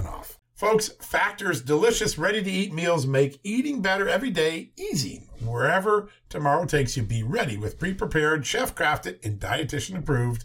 [0.06, 0.38] off.
[0.60, 5.22] Folks, Factor's delicious, ready to eat meals make eating better every day easy.
[5.42, 10.44] Wherever tomorrow takes you, be ready with pre prepared, chef crafted, and dietitian approved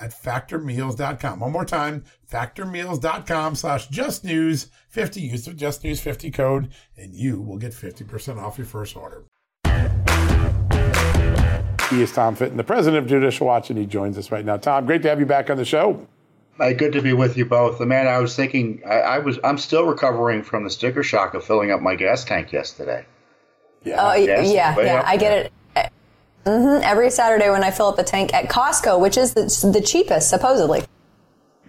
[0.00, 1.40] at factormeals.com.
[1.40, 5.20] One more time, factormeals.com slash justnews50.
[5.20, 9.24] Use the justnews50 code and you will get 50% off your first order.
[11.90, 14.56] He is Tom Fitton, the president of Judicial Watch, and he joins us right now.
[14.56, 16.06] Tom, great to have you back on the show.
[16.56, 17.78] Hey, good to be with you both.
[17.78, 21.34] The man, I was thinking, I, I, was, I'm still recovering from the sticker shock
[21.34, 23.04] of filling up my gas tank yesterday.
[23.82, 25.02] Yeah, oh, yeah, yeah.
[25.04, 25.52] I get it.
[26.44, 26.82] Mm-hmm.
[26.82, 30.30] Every Saturday when I fill up the tank at Costco, which is the, the cheapest,
[30.30, 30.82] supposedly.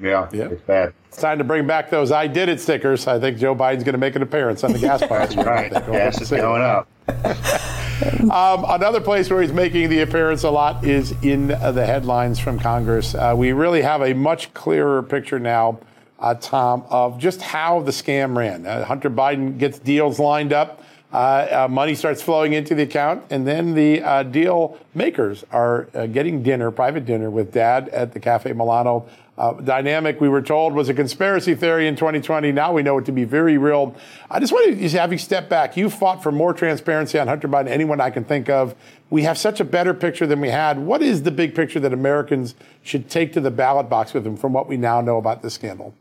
[0.01, 0.93] Yeah, yeah, it's bad.
[1.09, 3.05] It's time to bring back those "I did it" stickers.
[3.05, 5.11] I think Joe Biden's going to make an appearance on the gas pump.
[5.11, 5.72] That's right.
[5.72, 6.88] Gas is going up.
[8.32, 12.39] um, another place where he's making the appearance a lot is in uh, the headlines
[12.39, 13.13] from Congress.
[13.13, 15.80] Uh, we really have a much clearer picture now,
[16.19, 18.65] uh, Tom, of just how the scam ran.
[18.65, 20.82] Uh, Hunter Biden gets deals lined up.
[21.12, 25.89] Uh, uh, money starts flowing into the account, and then the uh, deal makers are
[25.93, 29.07] uh, getting dinner, private dinner, with dad at the Cafe Milano.
[29.38, 32.51] Uh, dynamic we were told was a conspiracy theory in 2020.
[32.51, 33.95] Now we know it to be very real.
[34.30, 35.76] I just wanted to have you step back.
[35.76, 38.76] You fought for more transparency on Hunter Biden, anyone I can think of.
[39.09, 40.80] We have such a better picture than we had.
[40.80, 44.38] What is the big picture that Americans should take to the ballot box with them
[44.38, 45.93] from what we now know about this scandal?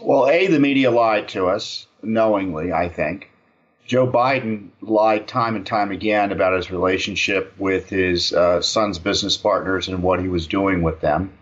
[0.00, 3.30] Well, A, the media lied to us knowingly, I think.
[3.88, 9.38] Joe Biden lied time and time again about his relationship with his uh, son's business
[9.38, 11.32] partners and what he was doing with them.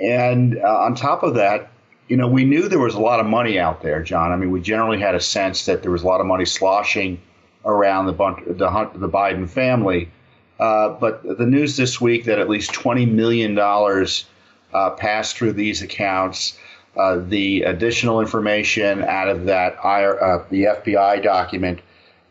[0.00, 1.70] And uh, on top of that,
[2.08, 4.32] you know, we knew there was a lot of money out there, John.
[4.32, 7.20] I mean, we generally had a sense that there was a lot of money sloshing
[7.66, 8.12] around the
[8.46, 10.10] the, the Biden family.
[10.58, 14.24] Uh, but the news this week that at least twenty million dollars
[14.72, 16.58] uh, passed through these accounts
[16.96, 21.80] uh, the additional information out of that uh, the FBI document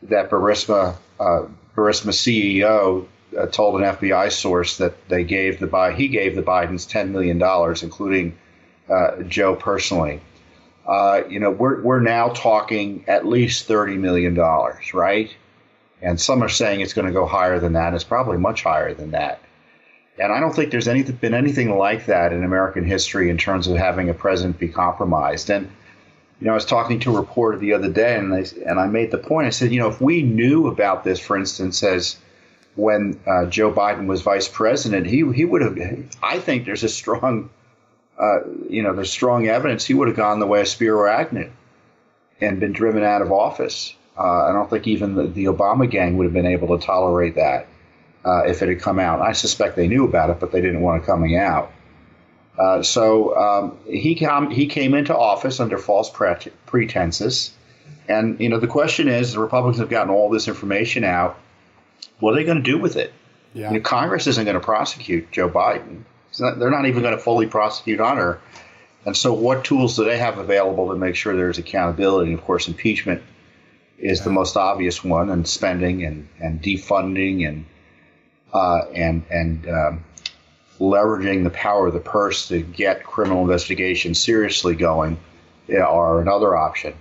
[0.04, 1.44] that Burisma uh,
[1.76, 3.06] Burisma CEO
[3.38, 7.38] uh, told an FBI source that they gave the he gave the Bidens ten million
[7.38, 8.36] dollars, including
[8.90, 10.20] uh, Joe personally.
[11.30, 15.36] you know, we're we're now talking at least thirty million dollars, right?
[16.02, 17.94] And some are saying it's going to go higher than that.
[17.94, 19.40] It's probably much higher than that.
[20.18, 23.68] And I don't think there's any, been anything like that in American history in terms
[23.68, 25.50] of having a president be compromised.
[25.50, 25.70] And,
[26.40, 28.88] you know, I was talking to a reporter the other day and, they, and I
[28.88, 29.48] made the point.
[29.48, 32.18] I said, you know, if we knew about this, for instance, as
[32.76, 35.78] when uh, Joe Biden was vice president, he, he would have,
[36.24, 37.50] I think there's a strong,
[38.18, 38.40] uh,
[38.70, 41.52] you know, there's strong evidence he would have gone the way of Spiro Agnew
[42.40, 43.94] and been driven out of office.
[44.18, 47.36] Uh, I don't think even the, the Obama gang would have been able to tolerate
[47.36, 47.68] that
[48.26, 49.22] uh, if it had come out.
[49.22, 51.72] I suspect they knew about it, but they didn't want it coming out.
[52.58, 57.52] Uh, so um, he came he came into office under false pre- pretenses,
[58.08, 61.38] and you know the question is the Republicans have gotten all this information out.
[62.20, 63.14] What are they going to do with it?
[63.54, 63.72] Yeah.
[63.72, 66.04] You know, Congress isn't going to prosecute Joe Biden.
[66.40, 68.42] Not, they're not even going to fully prosecute Hunter.
[69.06, 72.32] And so, what tools do they have available to make sure there's accountability?
[72.32, 73.22] And of course, impeachment
[73.98, 77.66] is the most obvious one, and spending and, and defunding and
[78.56, 80.04] uh, and and um,
[80.80, 85.18] leveraging the power of the purse to get criminal investigations seriously going
[85.78, 86.94] are another option.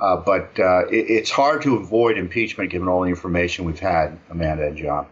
[0.00, 4.18] Uh, but uh, it, it's hard to avoid impeachment given all the information we've had,
[4.30, 5.06] Amanda and John.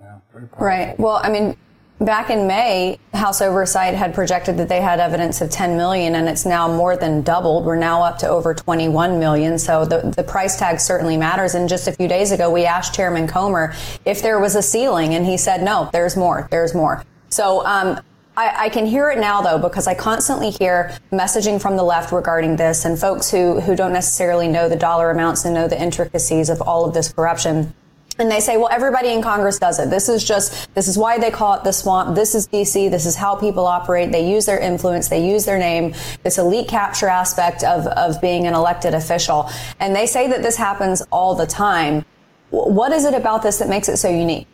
[0.00, 0.18] Yeah,
[0.58, 0.98] right.
[0.98, 1.56] Well, I mean,
[2.00, 6.28] Back in May, House Oversight had projected that they had evidence of 10 million, and
[6.28, 7.64] it's now more than doubled.
[7.64, 9.58] We're now up to over 21 million.
[9.58, 11.56] So the, the price tag certainly matters.
[11.56, 13.74] And just a few days ago, we asked Chairman Comer
[14.04, 17.04] if there was a ceiling, and he said, no, there's more, there's more.
[17.30, 18.00] So, um,
[18.36, 22.12] I, I, can hear it now though because I constantly hear messaging from the left
[22.12, 25.80] regarding this and folks who, who don't necessarily know the dollar amounts and know the
[25.80, 27.74] intricacies of all of this corruption.
[28.20, 29.90] And they say, well, everybody in Congress does it.
[29.90, 32.16] This is just, this is why they call it the swamp.
[32.16, 32.90] This is DC.
[32.90, 34.10] This is how people operate.
[34.10, 35.08] They use their influence.
[35.08, 35.94] They use their name.
[36.24, 39.48] This elite capture aspect of, of being an elected official.
[39.78, 42.04] And they say that this happens all the time.
[42.50, 44.48] What is it about this that makes it so unique?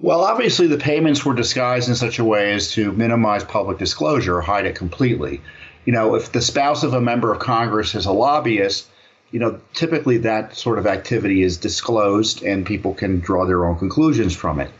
[0.00, 4.36] Well, obviously, the payments were disguised in such a way as to minimize public disclosure
[4.36, 5.40] or hide it completely.
[5.86, 8.88] You know, if the spouse of a member of Congress is a lobbyist,
[9.30, 13.78] you know, typically that sort of activity is disclosed and people can draw their own
[13.78, 14.70] conclusions from it.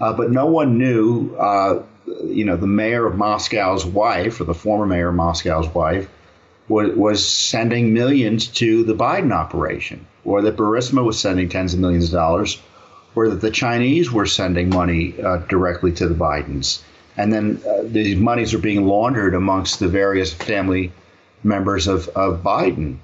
[0.00, 1.82] Uh, but no one knew, uh,
[2.24, 6.08] you know, the mayor of Moscow's wife, or the former mayor of Moscow's wife,
[6.68, 11.80] was, was sending millions to the Biden operation, or that Burisma was sending tens of
[11.80, 12.60] millions of dollars,
[13.16, 16.82] or that the Chinese were sending money uh, directly to the Bidens.
[17.16, 20.92] And then uh, these monies are being laundered amongst the various family
[21.42, 22.98] members of, of Biden.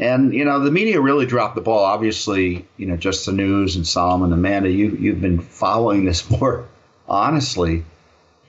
[0.00, 1.84] And you know, the media really dropped the ball.
[1.84, 6.66] Obviously, you know, just the news and Solomon, Amanda, you you've been following this more
[7.06, 7.84] honestly.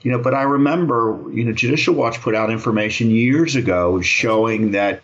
[0.00, 4.72] You know, but I remember, you know, Judicial Watch put out information years ago showing
[4.72, 5.00] that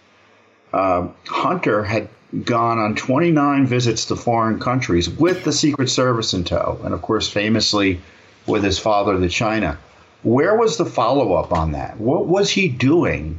[0.72, 2.08] uh, Hunter had
[2.44, 7.02] gone on 29 visits to foreign countries with the Secret Service in tow, and of
[7.02, 8.00] course, famously
[8.46, 9.78] with his father to China.
[10.24, 12.00] Where was the follow up on that?
[12.00, 13.38] What was he doing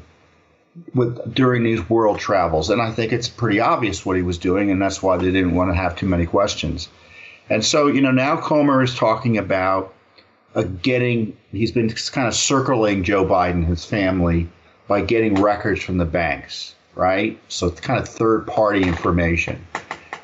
[0.93, 2.69] with during these world travels?
[2.69, 5.55] And I think it's pretty obvious what he was doing, and that's why they didn't
[5.55, 6.89] want to have too many questions.
[7.49, 9.93] And so, you know, now Comer is talking about
[10.55, 14.49] uh, getting, he's been kind of circling Joe Biden, his family,
[14.87, 17.39] by getting records from the banks right?
[17.47, 19.65] So it's kind of third party information.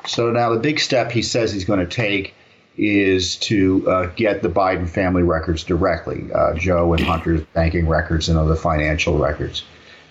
[0.06, 2.34] So now the big step he says he's going to take
[2.76, 8.28] is to uh, get the Biden family records directly, uh, Joe and Hunter's banking records
[8.28, 9.64] and other financial records.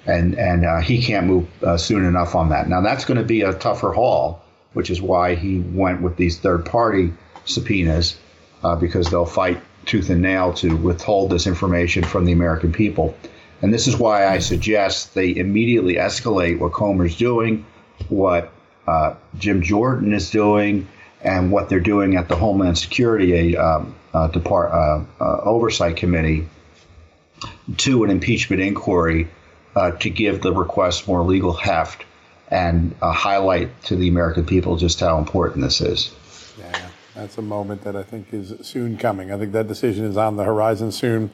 [0.05, 2.69] And, and uh, he can't move uh, soon enough on that.
[2.69, 4.43] Now, that's going to be a tougher haul,
[4.73, 7.11] which is why he went with these third party
[7.45, 8.17] subpoenas,
[8.63, 13.15] uh, because they'll fight tooth and nail to withhold this information from the American people.
[13.61, 17.65] And this is why I suggest they immediately escalate what Comer's doing,
[18.09, 18.51] what
[18.87, 20.87] uh, Jim Jordan is doing,
[21.23, 26.47] and what they're doing at the Homeland Security um, uh, Depart, uh, Oversight Committee
[27.77, 29.27] to an impeachment inquiry
[29.75, 32.05] uh, to give the request more legal heft
[32.49, 36.13] and uh, highlight to the American people just how important this is.
[36.57, 39.31] Yeah, that's a moment that I think is soon coming.
[39.31, 41.31] I think that decision is on the horizon soon.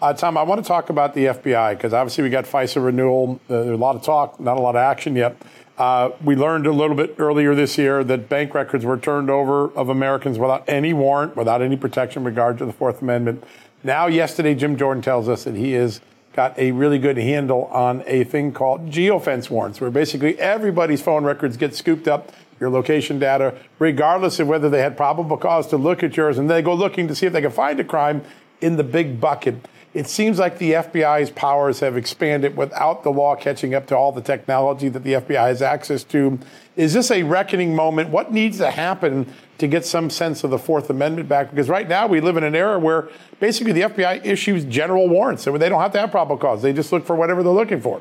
[0.00, 3.40] Uh, Tom, I want to talk about the FBI because obviously we got FISA renewal.
[3.48, 5.36] Uh, a lot of talk, not a lot of action yet.
[5.78, 9.70] Uh, we learned a little bit earlier this year that bank records were turned over
[9.72, 13.42] of Americans without any warrant, without any protection in regard to the Fourth Amendment.
[13.84, 16.00] Now, yesterday, Jim Jordan tells us that he has
[16.32, 21.24] got a really good handle on a thing called geofence warrants, where basically everybody's phone
[21.24, 25.76] records get scooped up, your location data, regardless of whether they had probable cause to
[25.76, 28.22] look at yours, and they go looking to see if they can find a crime
[28.60, 29.68] in the big bucket.
[29.94, 34.10] It seems like the FBI's powers have expanded without the law catching up to all
[34.10, 36.38] the technology that the FBI has access to.
[36.76, 38.08] Is this a reckoning moment?
[38.08, 41.50] What needs to happen to get some sense of the Fourth Amendment back?
[41.50, 45.42] Because right now we live in an era where basically the FBI issues general warrants.
[45.42, 46.62] So they don't have to have probable cause.
[46.62, 48.00] They just look for whatever they're looking for.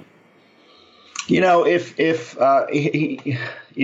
[1.28, 3.36] You know, if if uh, you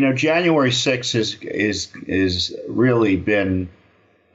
[0.02, 3.70] know, January 6th is is is really been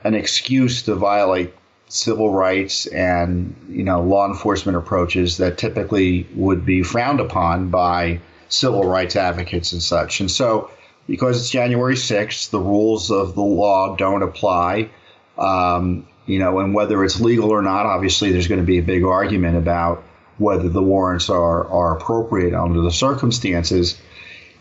[0.05, 1.55] an excuse to violate
[1.93, 8.19] civil rights and you know law enforcement approaches that typically would be frowned upon by
[8.49, 10.21] civil rights advocates and such.
[10.21, 10.71] And so,
[11.07, 14.89] because it's January 6th, the rules of the law don't apply.
[15.37, 18.83] Um, you know, and whether it's legal or not, obviously, there's going to be a
[18.83, 20.03] big argument about
[20.39, 24.01] whether the warrants are are appropriate under the circumstances.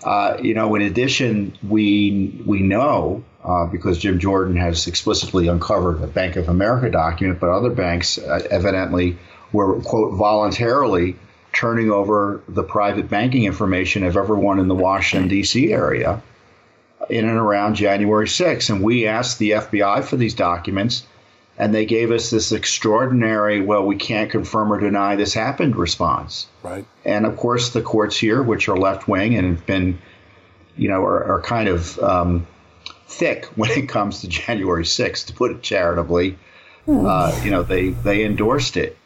[0.04, 6.02] Uh, you know, in addition, we we know uh, because Jim Jordan has explicitly uncovered
[6.02, 9.18] a Bank of America document, but other banks uh, evidently
[9.52, 11.16] were quote voluntarily
[11.54, 15.74] turning over the private banking information of everyone in the Washington D.C.
[15.74, 16.22] area
[17.10, 18.70] in and around January 6th.
[18.70, 21.04] And we asked the FBI for these documents,
[21.58, 26.48] and they gave us this extraordinary, well, we can't confirm or deny this happened response.
[26.64, 26.86] Right.
[27.04, 30.00] And of course, the courts here, which are left wing and have been,
[30.78, 32.48] you know, are, are kind of um,
[33.12, 36.38] thick when it comes to January 6th, to put it charitably.
[36.86, 37.06] Hmm.
[37.06, 38.98] Uh, you know, they, they endorsed it.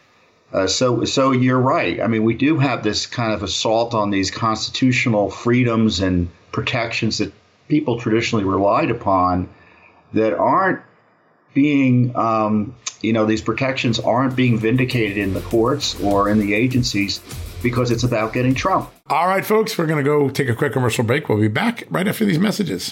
[0.53, 1.99] Uh, so, so you're right.
[1.99, 7.18] I mean, we do have this kind of assault on these constitutional freedoms and protections
[7.18, 7.34] that
[7.68, 9.49] people traditionally relied upon
[10.14, 10.82] that aren't
[11.53, 16.53] being, um, you know, these protections aren't being vindicated in the courts or in the
[16.53, 17.20] agencies
[17.62, 18.89] because it's about getting Trump.
[19.10, 21.28] All right, folks, we're going to go take a quick commercial break.
[21.28, 22.91] We'll be back right after these messages.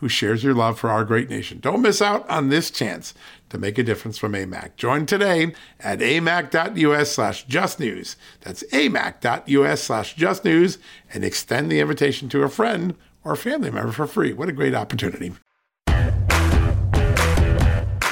[0.00, 1.58] who shares your love for our great nation.
[1.60, 3.14] Don't miss out on this chance
[3.50, 4.76] to make a difference from AMAC.
[4.76, 8.16] Join today at amac.us slash justnews.
[8.42, 10.78] That's amac.us slash justnews
[11.12, 12.94] and extend the invitation to a friend
[13.24, 14.32] or family member for free.
[14.32, 15.32] What a great opportunity.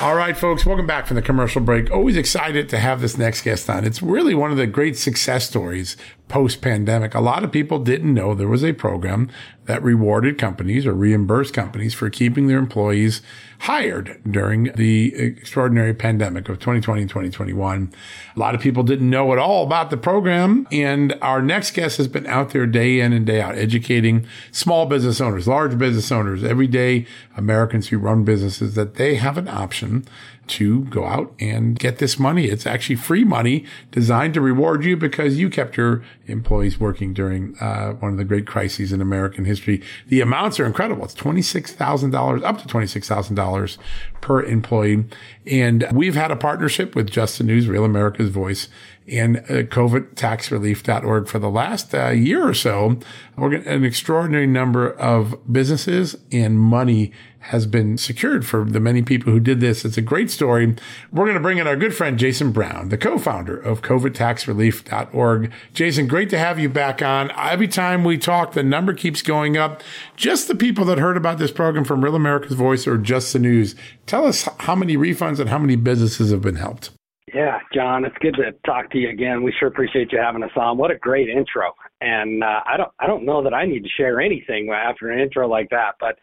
[0.02, 1.90] All right, folks, welcome back from the commercial break.
[1.90, 3.84] Always excited to have this next guest on.
[3.84, 5.96] It's really one of the great success stories
[6.28, 7.14] post pandemic.
[7.14, 9.30] A lot of people didn't know there was a program
[9.66, 13.20] that rewarded companies or reimbursed companies for keeping their employees
[13.60, 17.92] hired during the extraordinary pandemic of 2020 and 2021.
[18.34, 20.66] A lot of people didn't know at all about the program.
[20.70, 24.86] And our next guest has been out there day in and day out, educating small
[24.86, 27.06] business owners, large business owners, everyday
[27.36, 30.06] Americans who run businesses that they have an option
[30.48, 32.46] to go out and get this money.
[32.46, 37.56] It's actually free money designed to reward you because you kept your employees working during
[37.58, 39.82] uh, one of the great crises in American history.
[40.08, 41.04] The amounts are incredible.
[41.04, 43.78] It's $26,000, up to $26,000
[44.20, 45.04] per employee.
[45.46, 48.68] And we've had a partnership with Just the News, Real America's Voice,
[49.08, 52.98] and uh, COVIDtaxrelief.org for the last uh, year or so.
[53.36, 57.12] We're getting an extraordinary number of businesses and money
[57.46, 59.84] has been secured for the many people who did this.
[59.84, 60.74] It's a great story.
[61.12, 65.52] We're going to bring in our good friend Jason Brown, the co-founder of COVIDtaxrelief.org.
[65.72, 67.30] Jason, great to have you back on.
[67.36, 69.82] Every time we talk, the number keeps going up.
[70.16, 73.38] Just the people that heard about this program from Real America's Voice or Just the
[73.38, 73.74] News,
[74.06, 76.90] tell us how many refunds and how many businesses have been helped.
[77.34, 79.42] Yeah, John, it's good to talk to you again.
[79.42, 80.78] We sure appreciate you having us on.
[80.78, 81.74] What a great intro.
[82.00, 85.18] And uh, I don't I don't know that I need to share anything after an
[85.18, 86.18] intro like that, but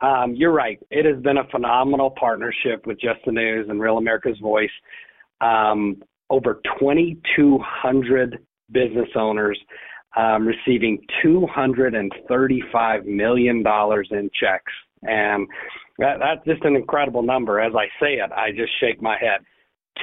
[0.00, 0.80] um, you're right.
[0.90, 4.70] It has been a phenomenal partnership with Just the News and Real America's Voice.
[5.40, 8.38] Um, over 2,200
[8.70, 9.58] business owners
[10.16, 13.64] um, receiving $235 million
[14.10, 14.72] in checks.
[15.02, 15.46] And
[15.98, 17.60] that, that's just an incredible number.
[17.60, 19.40] As I say it, I just shake my head.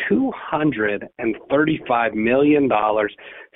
[0.09, 2.69] $235 million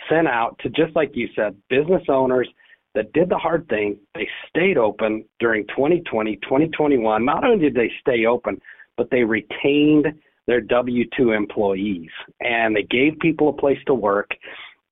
[0.09, 2.49] sent out to, just like you said, business owners–
[2.95, 3.97] that did the hard thing.
[4.15, 7.23] They stayed open during 2020, 2021.
[7.23, 8.59] Not only did they stay open,
[8.97, 10.07] but they retained
[10.47, 14.31] their W 2 employees and they gave people a place to work.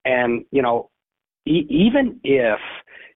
[0.05, 0.89] And, you know,
[1.45, 2.59] e- even if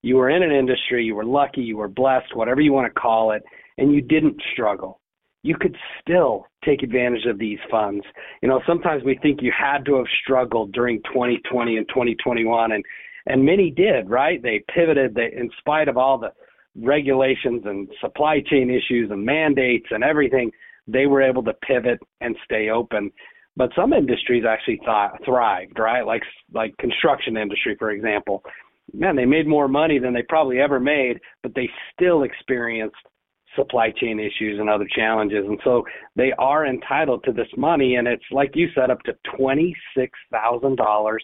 [0.02, 3.00] you were in an industry, you were lucky, you were blessed, whatever you want to
[3.00, 3.44] call it,
[3.78, 5.00] and you didn't struggle,
[5.44, 8.06] you could still take advantage of these funds.
[8.42, 12.84] You know, sometimes we think you had to have struggled during 2020 and 2021 and
[13.28, 14.42] and many did, right?
[14.42, 15.14] They pivoted.
[15.14, 16.32] They, in spite of all the
[16.76, 20.52] regulations and supply chain issues and mandates and everything,
[20.88, 23.12] they were able to pivot and stay open.
[23.56, 26.06] But some industries actually thought, thrived, right?
[26.06, 26.24] Like
[26.54, 28.44] like construction industry, for example.
[28.94, 32.96] Man, they made more money than they probably ever made, but they still experienced
[33.56, 35.44] supply chain issues and other challenges.
[35.46, 35.84] And so
[36.16, 40.18] they are entitled to this money, and it's like you said, up to twenty six
[40.32, 41.24] thousand dollars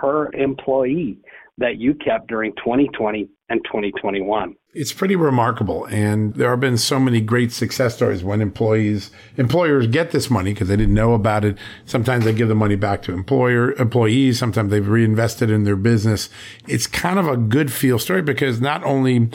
[0.00, 1.18] per employee
[1.58, 4.54] that you kept during 2020 and 2021.
[4.74, 5.84] It's pretty remarkable.
[5.84, 10.54] And there have been so many great success stories when employees, employers get this money
[10.54, 11.58] because they didn't know about it.
[11.84, 14.38] Sometimes they give the money back to employer, employees.
[14.38, 16.30] Sometimes they've reinvested in their business.
[16.66, 19.28] It's kind of a good feel story because not only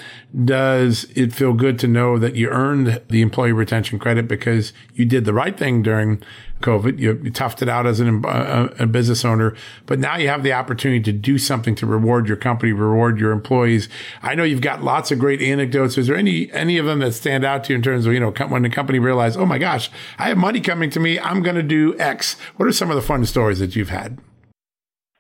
[0.44, 5.06] does it feel good to know that you earned the employee retention credit because you
[5.06, 6.24] did the right thing during
[6.62, 7.00] COVID.
[7.00, 9.56] You, you toughed it out as an, uh, a business owner,
[9.86, 13.32] but now you have the opportunity to do something to reward your company, reward your
[13.32, 13.90] employees.
[14.22, 15.98] I know you've got lots of great anecdotes.
[15.98, 18.20] Is there any any of them that stand out to you in terms of you
[18.20, 21.44] know when the company realized, oh my gosh, I have money coming to me, I'm
[21.44, 22.36] going to do X?
[22.58, 24.20] What are some of the fun stories that you've had?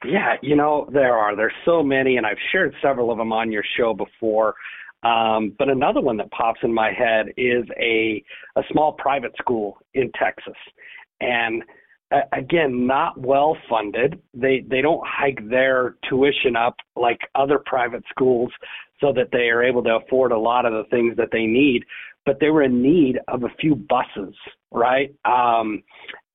[0.05, 1.35] Yeah, you know there are.
[1.35, 4.55] There's so many, and I've shared several of them on your show before.
[5.03, 8.23] Um, but another one that pops in my head is a
[8.55, 10.55] a small private school in Texas,
[11.21, 11.63] and
[12.31, 18.51] again not well funded they they don't hike their tuition up like other private schools
[19.01, 21.83] so that they are able to afford a lot of the things that they need
[22.25, 24.33] but they were in need of a few buses
[24.71, 25.13] right?
[25.25, 25.83] Um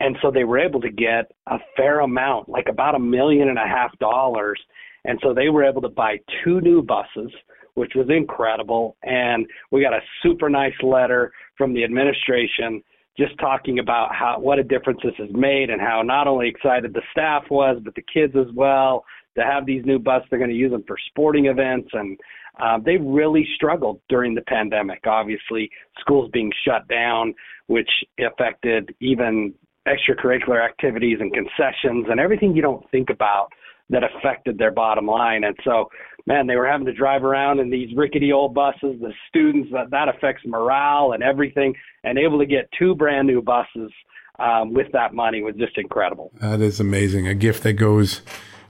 [0.01, 3.59] and so they were able to get a fair amount like about a million and
[3.59, 4.61] a half dollars.
[5.05, 7.31] And so they were able to buy two new buses
[7.75, 8.97] which was incredible.
[9.03, 12.83] And we got a super nice letter from the administration
[13.19, 16.93] just talking about how what a difference this has made and how not only excited
[16.95, 19.05] the staff was but the kids as well
[19.37, 20.27] to have these new buses.
[20.31, 22.19] They're going to use them for sporting events and
[22.61, 25.07] um, they really struggled during the pandemic.
[25.07, 27.35] Obviously schools being shut down
[27.67, 27.91] which
[28.21, 29.55] affected even
[29.89, 33.49] extracurricular activities and concessions and everything you don't think about
[33.91, 35.45] that affected their bottom line.
[35.45, 35.89] And so
[36.27, 39.01] man, they were having to drive around in these rickety old buses.
[39.01, 43.43] The students that that affects morale and everything, and able to get two brand new
[43.43, 43.91] buses
[44.39, 46.33] um, with that money was just incredible.
[46.41, 47.27] That is amazing.
[47.27, 48.23] A gift that goes.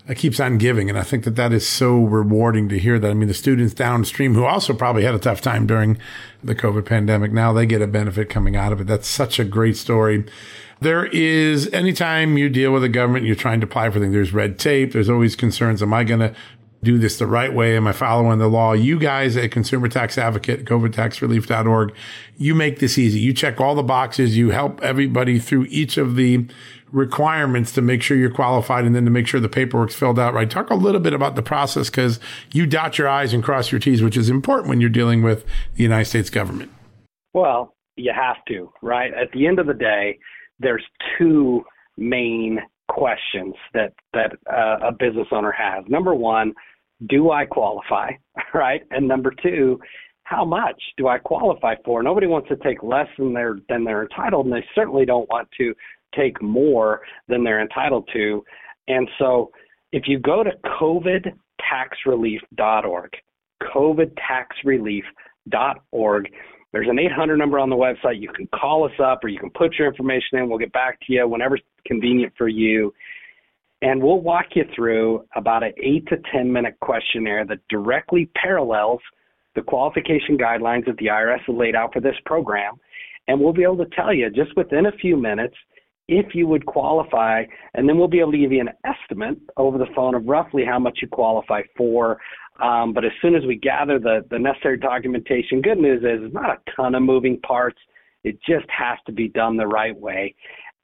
[0.08, 0.88] That keeps on giving.
[0.90, 3.08] And I think that that is so rewarding to hear that.
[3.08, 5.96] I mean, the students downstream who also probably had a tough time during
[6.42, 8.88] the COVID pandemic, now they get a benefit coming out of it.
[8.88, 10.24] That's such a great story.
[10.80, 14.12] There is anytime you deal with a government, you're trying to apply for things.
[14.12, 14.92] There's red tape.
[14.92, 15.80] There's always concerns.
[15.80, 16.34] Am I going to
[16.82, 17.76] do this the right way?
[17.76, 18.72] Am I following the law?
[18.72, 21.94] You guys at Consumer Tax Advocate, COVIDTaxRelief.org,
[22.36, 23.20] you make this easy.
[23.20, 24.36] You check all the boxes.
[24.36, 26.46] You help everybody through each of the
[26.90, 30.34] requirements to make sure you're qualified and then to make sure the paperwork's filled out
[30.34, 30.50] right.
[30.50, 32.18] Talk a little bit about the process because
[32.52, 35.44] you dot your I's and cross your T's, which is important when you're dealing with
[35.76, 36.70] the United States government.
[37.32, 39.12] Well, you have to, right?
[39.14, 40.18] At the end of the day,
[40.58, 40.84] there's
[41.18, 41.64] two
[41.96, 45.84] main questions that that uh, a business owner has.
[45.88, 46.52] Number one,
[47.08, 48.10] do I qualify?
[48.54, 48.82] Right?
[48.90, 49.80] And number two,
[50.24, 52.02] how much do I qualify for?
[52.02, 55.48] Nobody wants to take less than they're than they're entitled, and they certainly don't want
[55.58, 55.72] to
[56.14, 58.44] take more than they're entitled to.
[58.88, 59.52] And so,
[59.92, 60.50] if you go to
[60.80, 63.10] covidtaxrelief.org,
[63.62, 66.28] covidtaxrelief.org,
[66.72, 68.20] there's an 800 number on the website.
[68.20, 70.48] You can call us up or you can put your information in.
[70.48, 72.92] We'll get back to you whenever it's convenient for you.
[73.82, 79.00] And we'll walk you through about an eight to 10 minute questionnaire that directly parallels
[79.56, 82.74] the qualification guidelines that the IRS has laid out for this program.
[83.26, 85.54] And we'll be able to tell you just within a few minutes
[86.08, 89.78] if you would qualify, and then we'll be able to give you an estimate over
[89.78, 92.18] the phone of roughly how much you qualify for.
[92.62, 96.34] Um, but as soon as we gather the, the necessary documentation, good news is it's
[96.34, 97.78] not a ton of moving parts.
[98.24, 100.34] It just has to be done the right way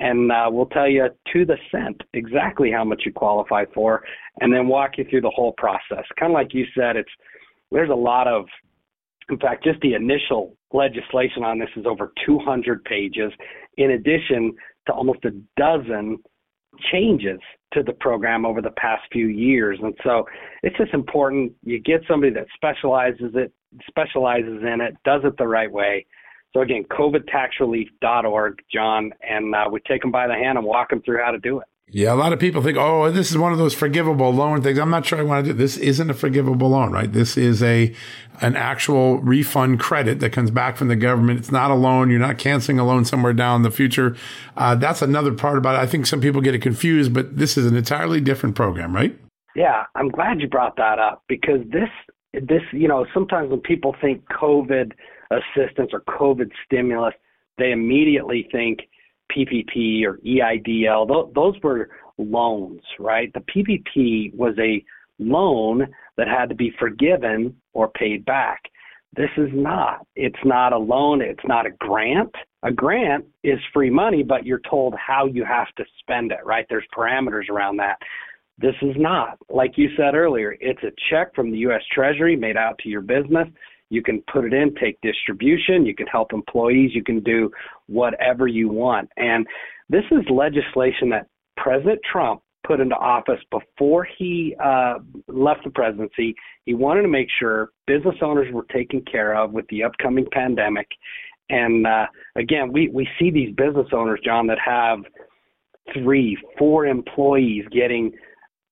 [0.01, 4.03] and uh, we'll tell you to the cent exactly how much you qualify for,
[4.41, 6.05] and then walk you through the whole process.
[6.19, 7.11] Kind of like you said, it's
[7.71, 8.47] there's a lot of,
[9.29, 13.33] in fact, just the initial legislation on this is over 200 pages,
[13.77, 14.55] in addition
[14.87, 16.19] to almost a dozen
[16.93, 17.41] changes
[17.73, 19.79] to the program over the past few years.
[19.83, 20.25] And so
[20.63, 23.53] it's just important you get somebody that specializes it
[23.87, 26.07] specializes in it, does it the right way,
[26.53, 31.03] so again, covidtaxrelief.org, John, and uh, we take them by the hand and walk them
[31.03, 31.67] through how to do it.
[31.91, 34.79] Yeah, a lot of people think, oh, this is one of those forgivable loan things.
[34.79, 35.79] I'm not sure I want to do this.
[35.79, 37.11] Isn't a forgivable loan, right?
[37.11, 37.95] This is a
[38.43, 41.39] an actual refund credit that comes back from the government.
[41.39, 42.11] It's not a loan.
[42.11, 44.15] You're not canceling a loan somewhere down the future.
[44.57, 45.79] Uh, that's another part about it.
[45.79, 49.19] I think some people get it confused, but this is an entirely different program, right?
[49.57, 51.89] Yeah, I'm glad you brought that up because this
[52.35, 54.93] this you know sometimes when people think COVID
[55.31, 57.15] assistance or COVID stimulus,
[57.59, 58.81] they immediately think
[59.31, 61.35] PPP or EIDL.
[61.35, 63.33] Those were loans, right?
[63.33, 64.83] The PPP was a
[65.19, 68.63] loan that had to be forgiven or paid back.
[69.17, 70.07] This is not.
[70.17, 71.23] It's not a loan.
[71.23, 72.35] It's not a grant.
[72.63, 76.67] A grant is free money, but you're told how you have to spend it, right?
[76.69, 77.99] There's parameters around that.
[78.59, 79.39] This is not.
[79.49, 81.83] Like you said earlier, it's a check from the U.S.
[81.93, 83.49] Treasury made out to your business.
[83.91, 87.51] You can put it in, take distribution, you can help employees, you can do
[87.87, 89.09] whatever you want.
[89.17, 89.47] And
[89.89, 91.27] this is legislation that
[91.57, 94.95] President Trump put into office before he uh,
[95.27, 96.35] left the presidency.
[96.67, 100.87] He wanted to make sure business owners were taken care of with the upcoming pandemic.
[101.49, 104.99] And uh, again, we, we see these business owners, John, that have
[105.95, 108.13] three, four employees getting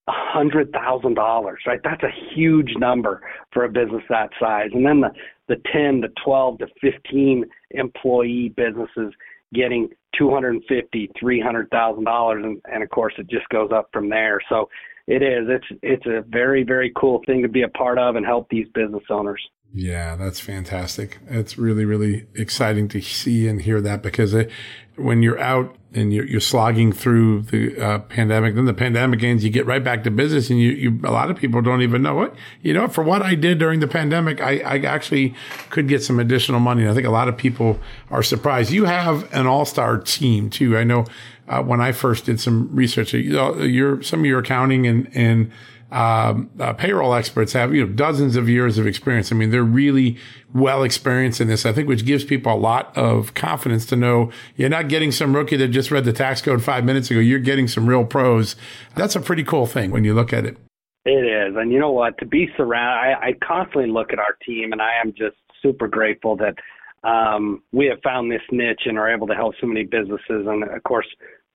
[0.09, 1.81] hundred thousand dollars, right?
[1.83, 4.71] That's a huge number for a business that size.
[4.73, 5.11] And then the
[5.49, 9.13] the ten to twelve to fifteen employee businesses
[9.55, 13.49] getting two hundred and fifty, three hundred thousand dollars, and and of course it just
[13.49, 14.41] goes up from there.
[14.49, 14.69] So
[15.07, 15.47] it is.
[15.49, 18.67] It's it's a very very cool thing to be a part of and help these
[18.75, 19.43] business owners.
[19.73, 21.19] Yeah, that's fantastic.
[21.29, 24.51] It's really, really exciting to see and hear that because it,
[24.97, 29.45] when you're out and you're, you're slogging through the uh, pandemic, then the pandemic ends,
[29.45, 32.03] you get right back to business and you, you, a lot of people don't even
[32.03, 35.35] know what, you know, for what I did during the pandemic, I, I actually
[35.71, 36.83] could get some additional money.
[36.83, 37.81] And I think a lot of people
[38.11, 38.71] are surprised.
[38.71, 40.77] You have an all-star team too.
[40.77, 41.07] I know,
[41.49, 45.51] uh, when I first did some research, your, some of your accounting and, and,
[45.93, 49.31] um, uh, payroll experts have you know dozens of years of experience.
[49.31, 50.19] I mean, they're really
[50.53, 51.65] well experienced in this.
[51.65, 55.35] I think, which gives people a lot of confidence to know you're not getting some
[55.35, 57.21] rookie that just read the tax code five minutes ago.
[57.21, 58.57] You're getting some real pros.
[58.95, 60.57] That's a pretty cool thing when you look at it.
[61.05, 62.19] It is, and you know what?
[62.19, 65.87] To be surrounded, I, I constantly look at our team, and I am just super
[65.87, 66.57] grateful that
[67.05, 70.47] um, we have found this niche and are able to help so many businesses.
[70.49, 71.07] And of course,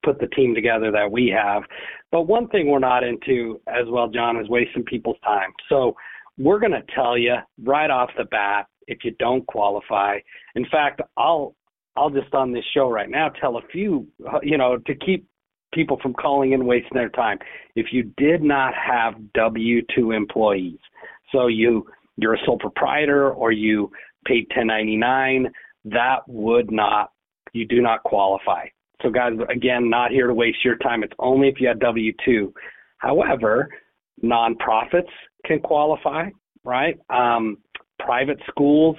[0.03, 1.63] put the team together that we have.
[2.11, 5.51] But one thing we're not into as well, John, is wasting people's time.
[5.69, 5.95] So
[6.37, 10.17] we're going to tell you right off the bat if you don't qualify.
[10.55, 11.55] In fact, I'll
[11.95, 15.27] I'll just on this show right now tell a few, uh, you know, to keep
[15.73, 17.37] people from calling in wasting their time.
[17.75, 20.79] If you did not have W-2 employees,
[21.31, 21.85] so you
[22.17, 23.91] you're a sole proprietor or you
[24.25, 25.51] paid 1099,
[25.85, 27.11] that would not
[27.53, 28.65] you do not qualify.
[29.01, 31.03] So, guys, again, not here to waste your time.
[31.03, 32.53] It's only if you have W 2.
[32.97, 33.69] However,
[34.23, 35.09] nonprofits
[35.45, 36.29] can qualify,
[36.63, 36.99] right?
[37.09, 37.57] Um,
[37.99, 38.95] private schools,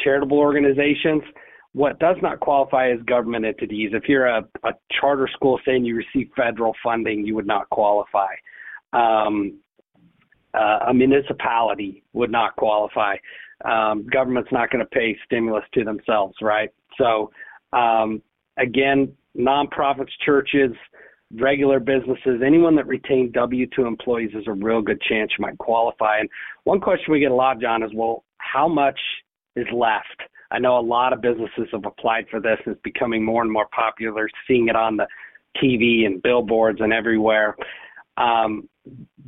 [0.00, 1.22] charitable organizations.
[1.72, 3.90] What does not qualify is government entities.
[3.94, 8.32] If you're a, a charter school saying you receive federal funding, you would not qualify.
[8.92, 9.58] Um,
[10.54, 13.16] uh, a municipality would not qualify.
[13.64, 16.68] Um, government's not going to pay stimulus to themselves, right?
[16.98, 17.30] So,
[17.72, 18.20] um,
[18.58, 20.72] again, nonprofits, churches,
[21.34, 25.58] regular businesses, anyone that retained W 2 employees is a real good chance you might
[25.58, 26.18] qualify.
[26.18, 26.28] And
[26.64, 28.98] one question we get a lot, John, is well, how much
[29.56, 30.22] is left?
[30.50, 32.58] I know a lot of businesses have applied for this.
[32.66, 35.06] It's becoming more and more popular, seeing it on the
[35.62, 37.56] TV and billboards and everywhere.
[38.18, 38.68] Um,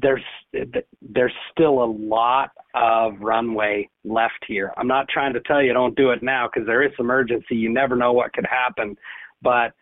[0.03, 4.73] there's there's still a lot of runway left here.
[4.77, 7.55] I'm not trying to tell you don't do it now because there is some urgency.
[7.55, 8.97] You never know what could happen,
[9.41, 9.73] but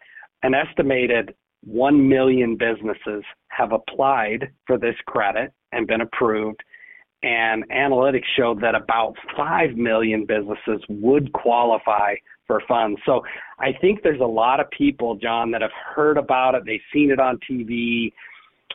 [0.42, 1.34] an estimated
[1.64, 6.60] 1 million businesses have applied for this credit and been approved.
[7.22, 12.14] And analytics showed that about 5 million businesses would qualify
[12.48, 13.00] for funds.
[13.06, 13.22] So
[13.60, 16.64] I think there's a lot of people, John, that have heard about it.
[16.66, 18.12] They've seen it on TV.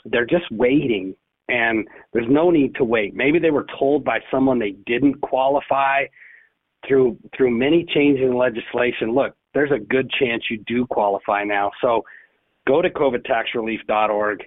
[0.06, 1.14] They're just waiting.
[1.50, 3.14] And there's no need to wait.
[3.16, 6.06] Maybe they were told by someone they didn't qualify
[6.88, 9.14] through through many changes in legislation.
[9.14, 11.72] Look, there's a good chance you do qualify now.
[11.82, 12.04] So
[12.68, 14.44] go to covidtaxrelief.org,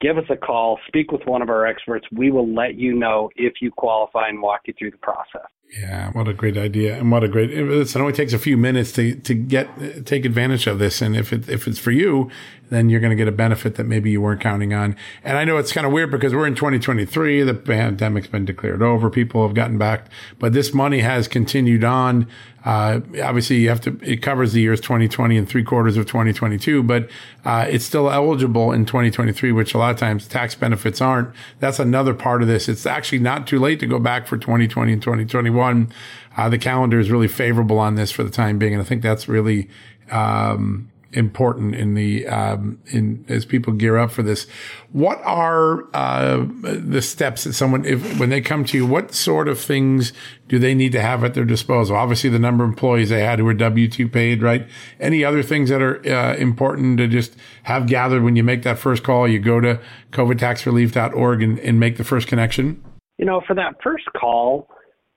[0.00, 2.06] give us a call, speak with one of our experts.
[2.12, 5.50] We will let you know if you qualify and walk you through the process.
[5.78, 7.50] Yeah, what a great idea, and what a great!
[7.50, 11.32] It only takes a few minutes to to get take advantage of this, and if
[11.32, 12.30] it if it's for you,
[12.72, 14.96] then you're going to get a benefit that maybe you weren't counting on.
[15.22, 18.82] And I know it's kind of weird because we're in 2023, the pandemic's been declared
[18.82, 20.06] over, people have gotten back,
[20.38, 22.26] but this money has continued on.
[22.64, 26.82] Uh, obviously, you have to it covers the years 2020 and three quarters of 2022,
[26.82, 27.10] but
[27.44, 31.28] uh, it's still eligible in 2023, which a lot of times tax benefits aren't.
[31.58, 32.68] That's another part of this.
[32.68, 35.92] It's actually not too late to go back for 2020 and 2021 one.
[36.36, 39.02] Uh, the calendar is really favorable on this for the time being, and I think
[39.02, 39.68] that's really
[40.10, 44.46] um, important in the um, in as people gear up for this.
[44.92, 49.48] What are uh, the steps that someone, if when they come to you, what sort
[49.48, 50.12] of things
[50.48, 51.96] do they need to have at their disposal?
[51.96, 54.66] Obviously, the number of employees they had who were W two paid, right?
[55.00, 58.78] Any other things that are uh, important to just have gathered when you make that
[58.78, 59.28] first call?
[59.28, 59.80] You go to
[60.12, 62.82] covidtaxrelief.org and, and make the first connection.
[63.18, 64.68] You know, for that first call,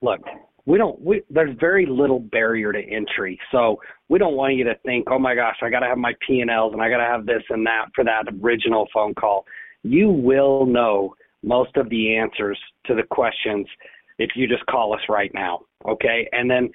[0.01, 0.21] look,
[0.65, 3.39] we don't we there's very little barrier to entry.
[3.51, 3.79] So
[4.09, 6.73] we don't want you to think, "Oh my gosh, I got to have my P&Ls
[6.73, 9.45] and I got to have this and that for that original phone call."
[9.83, 13.67] You will know most of the answers to the questions
[14.17, 16.27] if you just call us right now, okay?
[16.31, 16.69] And then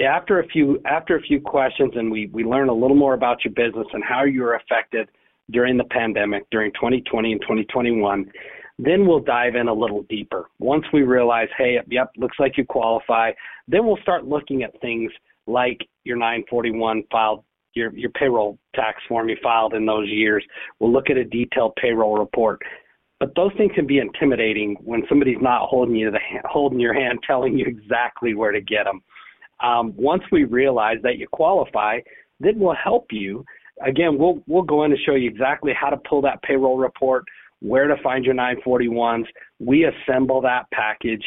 [0.00, 3.44] after a few after a few questions and we we learn a little more about
[3.44, 5.08] your business and how you were affected
[5.50, 8.30] during the pandemic during 2020 and 2021
[8.78, 10.50] then we'll dive in a little deeper.
[10.58, 13.30] Once we realize, hey, yep, looks like you qualify,
[13.68, 15.12] then we'll start looking at things
[15.46, 17.44] like your 941 filed,
[17.74, 20.44] your your payroll tax form you filed in those years.
[20.78, 22.60] We'll look at a detailed payroll report.
[23.20, 27.20] But those things can be intimidating when somebody's not holding you the holding your hand,
[27.26, 29.02] telling you exactly where to get them.
[29.62, 32.00] Um, once we realize that you qualify,
[32.40, 33.44] then we'll help you.
[33.84, 37.24] Again, we'll we'll go in and show you exactly how to pull that payroll report
[37.64, 39.24] where to find your 941s.
[39.58, 41.24] We assemble that package,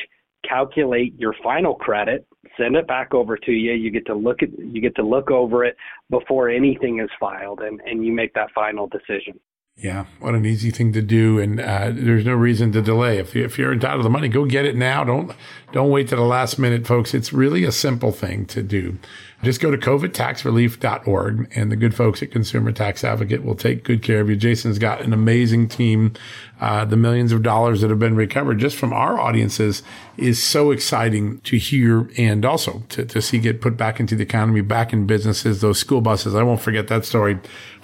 [0.48, 2.28] calculate your final credit,
[2.58, 3.74] send it back over to you.
[3.74, 5.76] You get to look at you get to look over it
[6.10, 9.40] before anything is filed, and and you make that final decision.
[9.80, 13.20] Yeah, what an easy thing to do, and uh, there's no reason to delay.
[13.20, 15.04] If, you, if you're entitled to the money, go get it now.
[15.04, 15.36] Don't
[15.72, 17.14] don't wait to the last minute, folks.
[17.14, 18.98] It's really a simple thing to do.
[19.44, 24.02] Just go to covidtaxrelief.org and the good folks at Consumer Tax Advocate will take good
[24.02, 24.36] care of you.
[24.36, 26.14] Jason's got an amazing team.
[26.60, 29.84] Uh, the millions of dollars that have been recovered just from our audiences
[30.18, 34.24] is so exciting to hear and also to, to see get put back into the
[34.24, 36.34] economy, back in businesses, those school buses.
[36.34, 37.38] I won't forget that story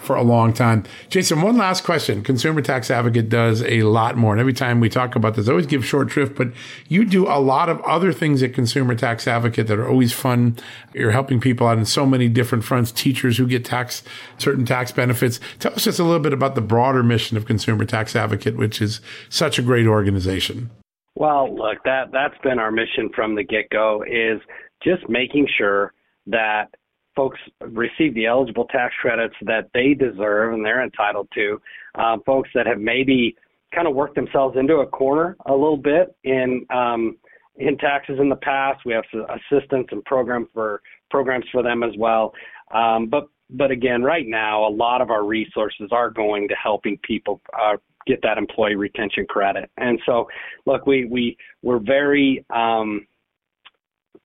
[0.04, 0.84] for a long time.
[1.10, 2.24] Jason, one last question.
[2.24, 4.34] Consumer Tax Advocate does a lot more.
[4.34, 6.50] And every time we talk about this, I always give short shrift, but
[6.88, 10.58] you do a lot of other things at Consumer Tax Advocate that are always fun.
[10.94, 14.04] You're helping people out in so many different fronts, teachers who get tax,
[14.38, 15.40] certain tax benefits.
[15.60, 18.82] Tell us just a little bit about the broader mission of Consumer Tax Advocate, which
[18.82, 20.70] is such a great organization.
[21.16, 24.42] Well, look, that that's been our mission from the get-go is
[24.84, 25.94] just making sure
[26.28, 26.70] that
[27.16, 31.62] folks receive the eligible tax credits that they deserve and they're entitled to.
[31.96, 33.36] Um, folks that have maybe
[33.74, 37.18] kind of worked themselves into a corner a little bit in um,
[37.58, 38.82] in taxes in the past.
[38.86, 42.34] We have assistance and program for programs for them as well.
[42.74, 46.98] Um, but but again, right now, a lot of our resources are going to helping
[47.04, 49.70] people uh, get that employee retention credit.
[49.78, 50.28] And so,
[50.66, 53.06] look, we we we're very um,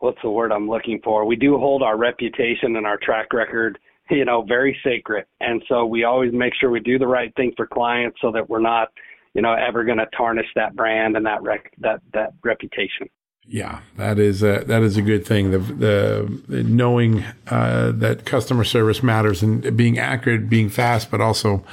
[0.01, 1.25] what's the word I'm looking for?
[1.25, 3.79] We do hold our reputation and our track record,
[4.11, 5.27] you know, very sacred.
[5.41, 8.49] And so we always make sure we do the right thing for clients so that
[8.49, 8.89] we're not,
[9.35, 13.09] you know, ever going to tarnish that brand and that rec- that that reputation.
[13.51, 15.53] Yeah, that is a, that is a good thing.
[15.53, 21.23] The, the, the knowing uh, that customer service matters and being accurate, being fast, but
[21.23, 21.65] also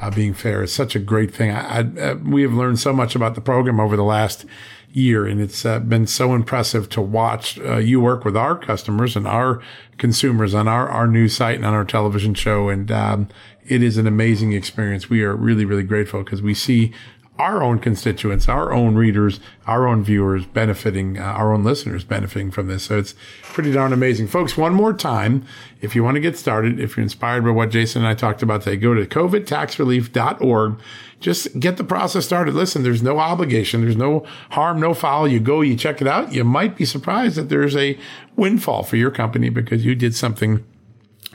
[0.00, 1.50] uh, being fair is such a great thing.
[1.50, 4.46] I, I, uh, we have learned so much about the program over the last
[4.94, 9.16] year, and it's uh, been so impressive to watch uh, you work with our customers
[9.16, 9.60] and our
[9.98, 13.28] consumers on our our news site and on our television show, and um,
[13.66, 15.10] it is an amazing experience.
[15.10, 16.92] We are really really grateful because we see
[17.38, 22.50] our own constituents, our own readers, our own viewers benefiting, uh, our own listeners benefiting
[22.50, 22.84] from this.
[22.84, 24.28] So it's pretty darn amazing.
[24.28, 25.44] Folks, one more time,
[25.80, 28.42] if you want to get started, if you're inspired by what Jason and I talked
[28.42, 30.78] about today, go to covidtaxrelief.org.
[31.18, 32.54] Just get the process started.
[32.54, 33.80] Listen, there's no obligation.
[33.80, 35.26] There's no harm, no foul.
[35.26, 36.32] You go, you check it out.
[36.32, 37.98] You might be surprised that there's a
[38.36, 40.64] windfall for your company because you did something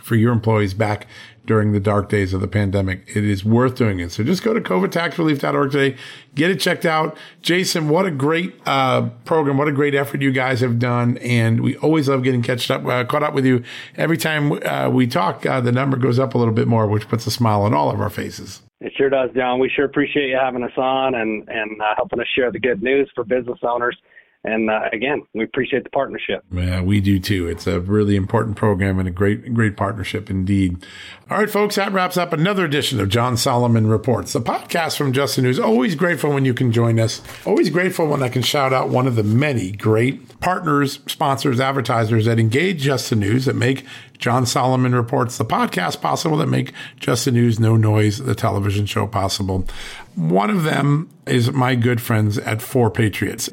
[0.01, 1.07] for your employees back
[1.49, 3.01] during the dark days of the pandemic.
[3.07, 4.11] It is worth doing it.
[4.11, 5.97] So just go to covidtaxrelief.org today,
[6.35, 7.17] get it checked out.
[7.41, 9.57] Jason, what a great uh, program.
[9.57, 11.17] What a great effort you guys have done.
[11.17, 13.63] And we always love getting catched up, uh, caught up with you.
[13.95, 17.07] Every time uh, we talk, uh, the number goes up a little bit more, which
[17.07, 18.61] puts a smile on all of our faces.
[18.79, 19.59] It sure does, John.
[19.59, 22.83] We sure appreciate you having us on and, and uh, helping us share the good
[22.83, 23.97] news for business owners.
[24.45, 26.45] And uh, again, we appreciate the partnership.
[26.49, 27.47] Yeah, we do too.
[27.47, 30.85] It's a really important program and a great, great partnership indeed.
[31.29, 35.11] All right, folks, that wraps up another edition of John Solomon Reports, the podcast from
[35.11, 35.59] Just the News.
[35.59, 37.21] Always grateful when you can join us.
[37.45, 42.23] Always grateful when I can shout out one of the many great partners, sponsors, advertisers
[42.23, 43.85] that engage Just the News that make
[44.19, 48.85] John Solomon Reports, the podcast possible that make Just the News, No Noise, the television
[48.85, 49.65] show possible.
[50.15, 53.49] One of them is my good friends at Four Patriots.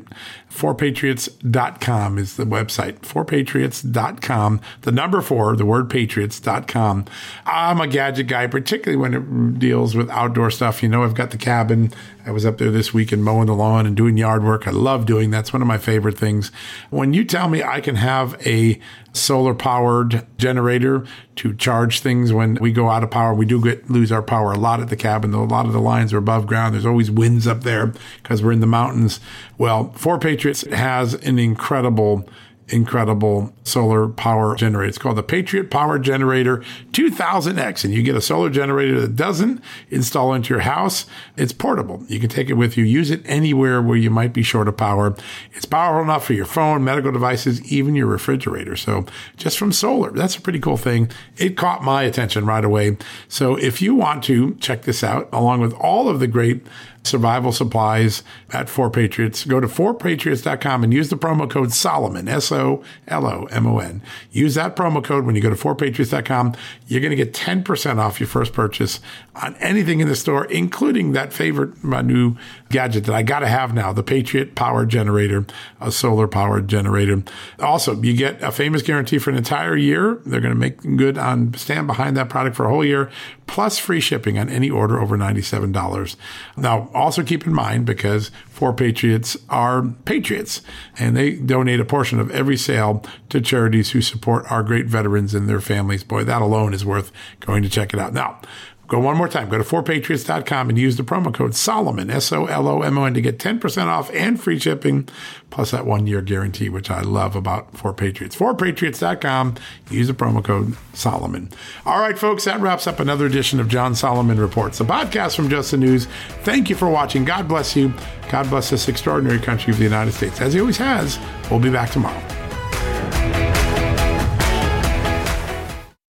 [0.57, 3.01] Fourpatriots.com is the website.
[3.01, 4.61] Fourpatriots.com.
[4.83, 7.05] The number four, the word patriots.com.
[7.45, 10.83] I'm a gadget guy, particularly when it deals with outdoor stuff.
[10.83, 11.93] You know, I've got the cabin.
[12.27, 14.67] I was up there this week and mowing the lawn and doing yard work.
[14.67, 16.51] I love doing that's one of my favorite things.
[16.91, 18.81] When you tell me I can have a
[19.13, 21.07] solar powered generator
[21.37, 23.33] to charge things when we go out of power.
[23.33, 25.31] We do get lose our power a lot at the cabin.
[25.31, 26.75] Though a lot of the lines are above ground.
[26.75, 29.21] There's always winds up there because we're in the mountains.
[29.57, 32.29] Well, Four Patriots has an incredible
[32.69, 34.89] incredible solar power generator.
[34.89, 36.59] It's called the Patriot Power Generator
[36.93, 41.07] 2000X, and you get a solar generator that doesn't install into your house.
[41.37, 42.05] It's portable.
[42.09, 44.77] You can take it with you, use it anywhere where you might be short of
[44.77, 45.15] power.
[45.53, 48.77] It's powerful enough for your phone, medical devices, even your refrigerator.
[48.77, 49.07] So
[49.37, 51.11] just from solar, that's a pretty cool thing.
[51.37, 52.97] It caught my attention right away.
[53.29, 56.67] So if you want to check this out, along with all of the great
[57.07, 59.45] survival supplies at Four Patriots.
[59.45, 63.79] Go to fourpatriots.com and use the promo code Solomon, S O L O M O
[63.79, 64.03] N.
[64.31, 66.55] Use that promo code when you go to fourpatriots.com.
[66.87, 69.01] You're going to get 10% off your first purchase
[69.35, 72.37] on anything in the store, including that favorite, my new
[72.71, 75.47] gadget that I got to have now, the Patriot Power Generator,
[75.81, 77.23] a solar powered generator.
[77.61, 80.21] Also, you get a famous guarantee for an entire year.
[80.27, 83.11] They're going to make good on stand behind that product for a whole year
[83.47, 86.17] plus free shipping on any order over $97.
[86.57, 90.63] Now, also keep in mind because 4Patriots are patriots
[90.99, 95.35] and they donate a portion of every sale to charities who support our great veterans
[95.35, 96.05] and their families.
[96.05, 98.13] Boy, that alone is worth going to check it out.
[98.13, 98.41] Now,
[98.89, 99.49] Go one more time.
[99.49, 103.05] Go to 4patriots.com and use the promo code Solomon, S O L O M O
[103.05, 105.09] N, to get 10% off and free shipping,
[105.51, 108.37] plus that one year guarantee, which I love about 4Patriots.
[108.37, 109.57] 4patriots.com.
[109.91, 111.51] Use the promo code Solomon.
[111.85, 115.49] All right, folks, that wraps up another edition of John Solomon Reports, a podcast from
[115.49, 116.07] Just the News.
[116.43, 117.25] Thank you for watching.
[117.25, 117.93] God bless you.
[118.31, 120.41] God bless this extraordinary country of the United States.
[120.41, 121.19] As He always has,
[121.51, 122.23] we'll be back tomorrow.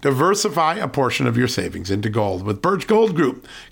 [0.00, 3.46] Diversify a portion of your savings into gold with Birch Gold Group.